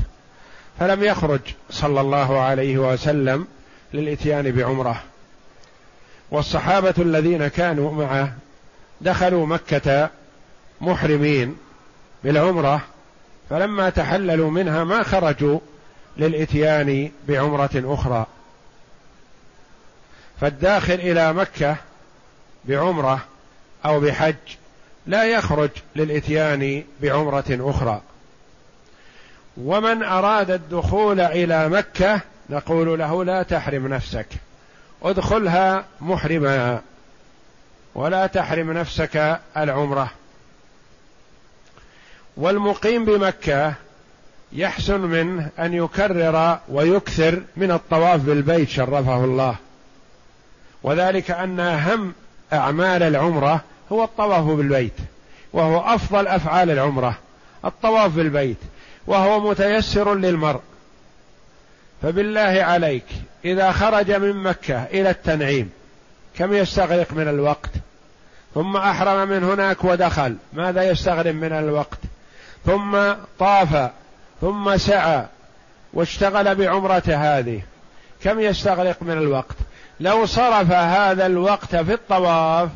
[0.80, 1.40] فلم يخرج
[1.70, 3.48] صلى الله عليه وسلم
[3.94, 5.04] للإتيان بعمرة.
[6.32, 8.34] والصحابة الذين كانوا معه
[9.02, 10.10] دخلوا مكة
[10.82, 11.58] محرمين
[12.24, 12.82] بالعمرة
[13.50, 15.60] فلما تحللوا منها ما خرجوا
[16.18, 18.26] للإتيان بعمرة أخرى.
[20.42, 21.78] فالداخل إلى مكة
[22.66, 23.20] بعمرة
[23.86, 24.36] أو بحج
[25.08, 28.02] لا يخرج للإتيان بعمرة أخرى.
[29.58, 34.28] ومن أراد الدخول إلى مكة نقول له لا تحرم نفسك
[35.04, 36.82] ادخلها محرما
[37.96, 40.12] ولا تحرم نفسك العمرة.
[42.38, 43.74] والمقيم بمكة
[44.52, 49.56] يحسن منه أن يكرر ويكثر من الطواف بالبيت شرفه الله.
[50.84, 52.14] وذلك أن أهم
[52.54, 54.94] أعمال العمرة هو الطواف بالبيت
[55.54, 57.18] وهو أفضل أفعال العمرة
[57.66, 58.58] الطواف بالبيت
[59.08, 60.62] وهو متيسر للمرء.
[62.02, 63.06] فبالله عليك
[63.46, 65.70] إذا خرج من مكة إلى التنعيم
[66.38, 67.70] كم يستغرق من الوقت؟
[68.54, 71.98] ثم أحرم من هناك ودخل ماذا يستغرق من الوقت؟
[72.66, 72.98] ثم
[73.40, 73.92] طاف
[74.42, 75.26] ثم سعى
[75.94, 77.62] واشتغل بعمرته هذه
[78.24, 79.56] كم يستغرق من الوقت؟
[80.00, 82.70] لو صرف هذا الوقت في الطواف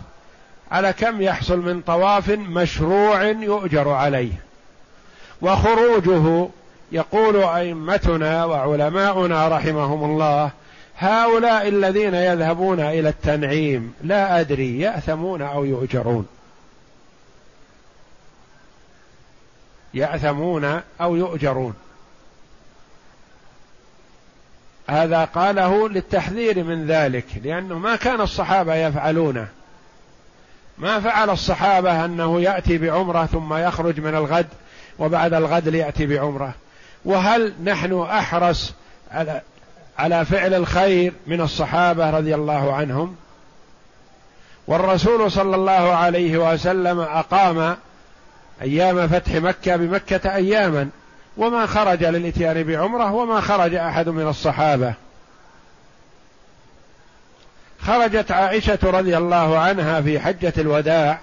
[0.72, 4.34] على كم يحصل من طواف مشروع يؤجر عليه.
[5.42, 6.50] وخروجه
[6.92, 10.52] يقول أئمتنا وعلماؤنا رحمهم الله
[10.98, 16.28] هؤلاء الذين يذهبون إلى التنعيم لا أدري يأثمون أو يؤجرون.
[19.94, 21.74] يأثمون أو يؤجرون.
[24.88, 29.48] هذا قاله للتحذير من ذلك لأنه ما كان الصحابة يفعلونه.
[30.78, 34.48] ما فعل الصحابة أنه يأتي بعمرة ثم يخرج من الغد
[35.00, 36.54] وبعد الغد ليأتي بعمرة.
[37.06, 38.74] وهل نحن أحرص
[39.12, 39.42] على
[39.98, 43.16] على فعل الخير من الصحابة رضي الله عنهم؟
[44.68, 47.78] والرسول صلى الله عليه وسلم أقام
[48.62, 50.90] أيام فتح مكة بمكة أياما.
[51.38, 54.94] وما خرج للإتيان بعمرة وما خرج أحد من الصحابة.
[57.82, 61.20] خرجت عائشة رضي الله عنها في حجة الوداع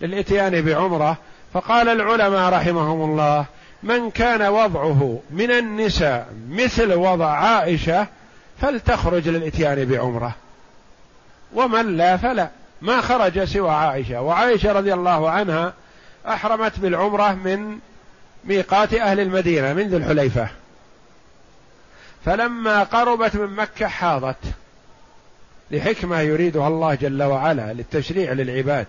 [0.00, 1.16] للإتيان بعمرة
[1.54, 3.44] فقال العلماء رحمهم الله
[3.82, 8.06] من كان وضعه من النساء مثل وضع عائشة
[8.60, 10.34] فلتخرج للإتيان بعمرة.
[11.54, 12.48] ومن لا فلا
[12.82, 14.20] ما خرج سوى عائشة.
[14.20, 15.72] وعائشة رضي الله عنها
[16.28, 17.78] أحرمت بالعمرة من
[18.44, 20.48] ميقات أهل المدينة من ذي الحليفة.
[22.24, 24.36] فلما قربت من مكة حاضت
[25.70, 28.86] لحكمة يريدها الله جل وعلا للتشريع للعباد.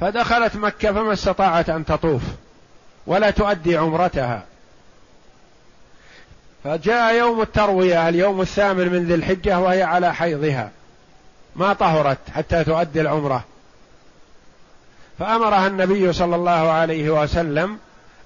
[0.00, 2.22] فدخلت مكة فما استطاعت أن تطوف
[3.06, 4.44] ولا تؤدي عمرتها.
[6.64, 10.70] فجاء يوم التروية اليوم الثامن من ذي الحجة وهي على حيضها.
[11.56, 13.44] ما طهرت حتى تؤدي العمرة.
[15.18, 17.78] فأمرها النبي صلى الله عليه وسلم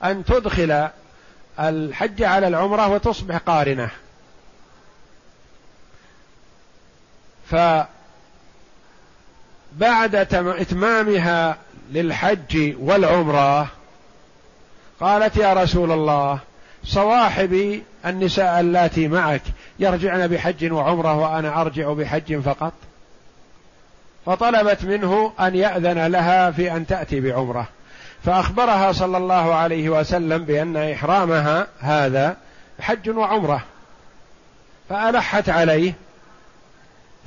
[0.04, 0.88] أن تدخل
[1.60, 3.90] الحج على العمرة وتصبح قارنة.
[7.50, 7.86] فبعد
[10.14, 11.56] إتمامها
[11.90, 13.68] للحج والعمرة
[15.00, 16.38] قالت يا رسول الله
[16.84, 19.42] صواحبي النساء اللاتي معك
[19.78, 22.72] يرجعن بحج وعمرة وأنا أرجع بحج فقط؟
[24.26, 27.68] فطلبت منه أن يأذن لها في أن تأتي بعمرة.
[28.24, 32.36] فأخبرها صلى الله عليه وسلم بأن إحرامها هذا
[32.80, 33.62] حج وعمرة.
[34.88, 35.92] فألحت عليه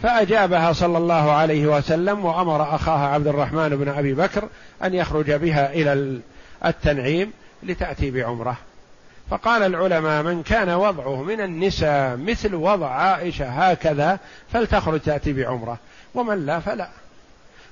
[0.04, 4.48] فأجابها صلى الله عليه وسلم وأمر أخاها عبد الرحمن بن أبي بكر
[4.84, 6.20] أن يخرج بها إلى
[6.66, 7.34] التنعيم
[7.64, 8.58] لتأتي بعمرة.
[9.30, 14.20] فقال العلماء من كان وضعه من النساء مثل وضع عائشة هكذا
[14.54, 15.78] فلتخرج تأتي بعمرة.
[16.16, 16.90] ومن لا فلا.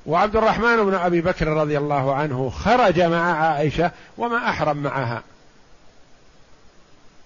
[0.06, 5.24] وعبد الرحمن بن أبي بكر رضي الله عنه خرج مع عائشة وما أحرم معها.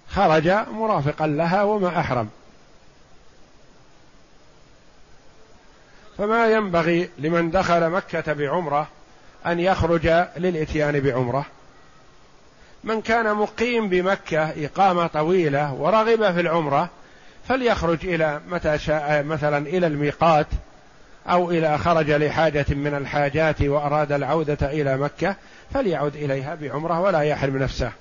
[0.08, 2.28] خرج مرافقا لها وما أحرم.
[6.18, 8.88] فما ينبغي لمن دخل مكة بعمرة
[9.46, 10.06] أن يخرج
[10.36, 11.46] للإتيان بعمرة.
[12.84, 16.88] من كان مقيم بمكة إقامة طويلة ورغب في العمرة
[17.48, 20.46] فليخرج إلى متى شاء مثلا إلى الميقات
[21.30, 25.36] أو إلى خرج لحاجة من الحاجات وأراد العودة إلى مكة
[25.74, 27.92] فليعد إليها بعمرة ولا يحرم نفسه.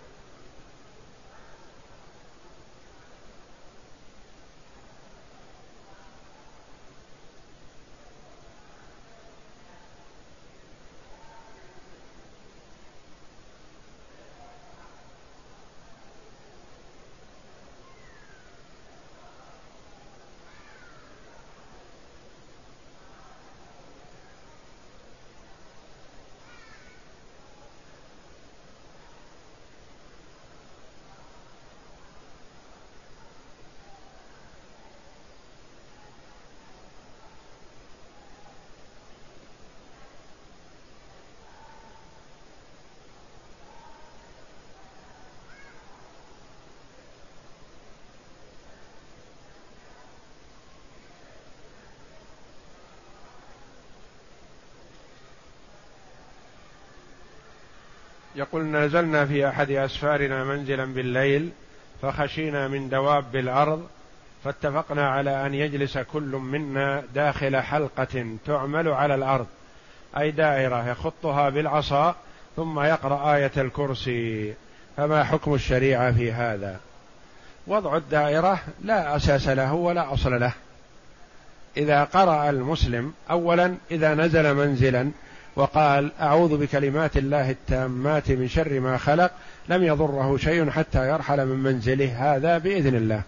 [58.37, 61.49] يقول نزلنا في أحد أسفارنا منزلا بالليل
[62.01, 63.87] فخشينا من دواب الأرض
[64.43, 69.47] فاتفقنا على أن يجلس كل منا داخل حلقة تعمل على الأرض.
[70.17, 72.15] أي دائرة يخطها بالعصا
[72.55, 74.53] ثم يقرأ آية الكرسي.
[74.97, 76.79] فما حكم الشريعة في هذا؟
[77.67, 80.51] وضع الدائرة لا أساس له ولا أصل له.
[81.77, 85.11] إذا قرأ المسلم اولا إذا نزل منزلا
[85.57, 89.31] وقال أعوذ بكلمات الله التامات من شر ما خلق
[89.69, 93.21] لم يضره شيء حتى يرحل من منزله هذا بإذن الله.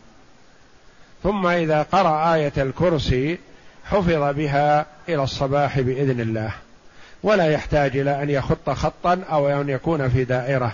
[1.24, 3.40] ثم إذا قرأ آية الكرسي
[3.86, 6.52] حفظ بها إلى الصباح بإذن الله.
[7.24, 10.74] ولا يحتاج إلى أن يخط خطا أو أن يكون في دائرة.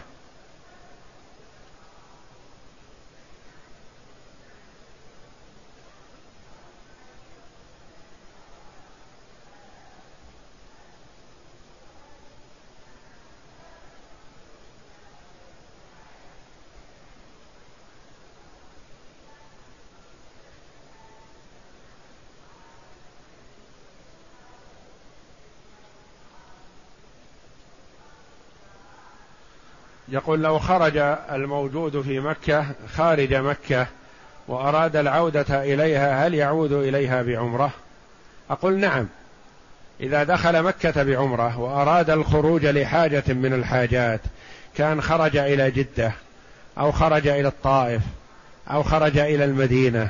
[30.09, 30.97] يقول لو خرج
[31.31, 33.87] الموجود في مكة خارج مكة
[34.47, 37.71] وأراد العودة إليها هل يعود إليها بعمرة؟
[38.49, 39.07] أقول نعم
[39.99, 44.19] إذا دخل مكة بعمرة وأراد الخروج لحاجة من الحاجات
[44.75, 46.11] كان خرج إلى جدة
[46.77, 48.01] أو خرج إلى الطائف
[48.71, 50.09] أو خرج إلى المدينة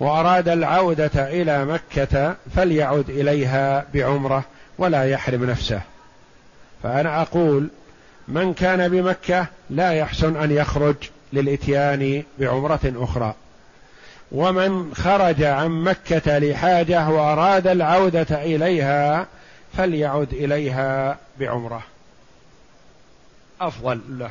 [0.00, 4.44] وأراد العودة إلى مكة فليعد إليها بعمرة
[4.78, 5.80] ولا يحرم نفسه
[6.82, 7.68] فأنا أقول
[8.32, 10.96] من كان بمكة لا يحسن أن يخرج
[11.32, 13.34] للإتيان بعمرة أخرى.
[14.32, 19.26] ومن خرج عن مكة لحاجة وأراد العودة إليها
[19.76, 21.82] فليعد إليها بعمرة.
[23.60, 24.30] أفضل له.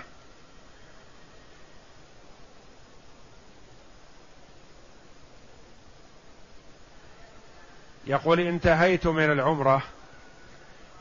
[8.07, 9.83] يقول انتهيت من العمرة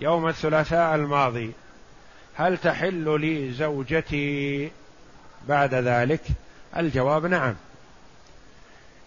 [0.00, 1.52] يوم الثلاثاء الماضي
[2.40, 4.70] هل تحل لي زوجتي
[5.48, 6.20] بعد ذلك؟
[6.76, 7.54] الجواب نعم.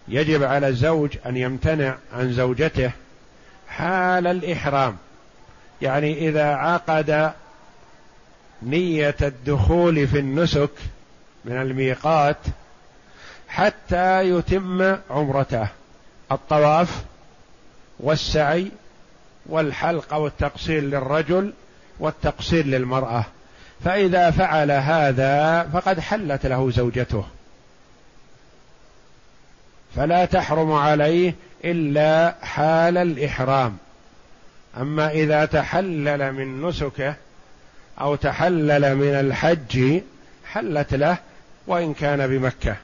[0.07, 2.91] يجب على الزوج أن يمتنع عن زوجته
[3.67, 4.97] حال الإحرام.
[5.81, 7.33] يعني إذا عقد
[8.63, 10.71] نية الدخول في النسك
[11.45, 12.37] من الميقات
[13.47, 15.67] حتى يتم عمرته.
[16.31, 17.03] الطواف
[17.99, 18.71] والسعي
[19.45, 21.53] والحلق أو التقصير للرجل
[21.99, 23.25] والتقصير للمرأة.
[23.85, 27.25] فإذا فعل هذا فقد حلت له زوجته.
[29.95, 31.35] فلا تحرم عليه
[31.65, 33.77] إلا حال الإحرام.
[34.77, 37.15] أما إذا تحلل من نسكه
[38.01, 40.01] أو تحلل من الحج
[40.45, 41.17] حلت له
[41.67, 42.83] وإن كان بمكة.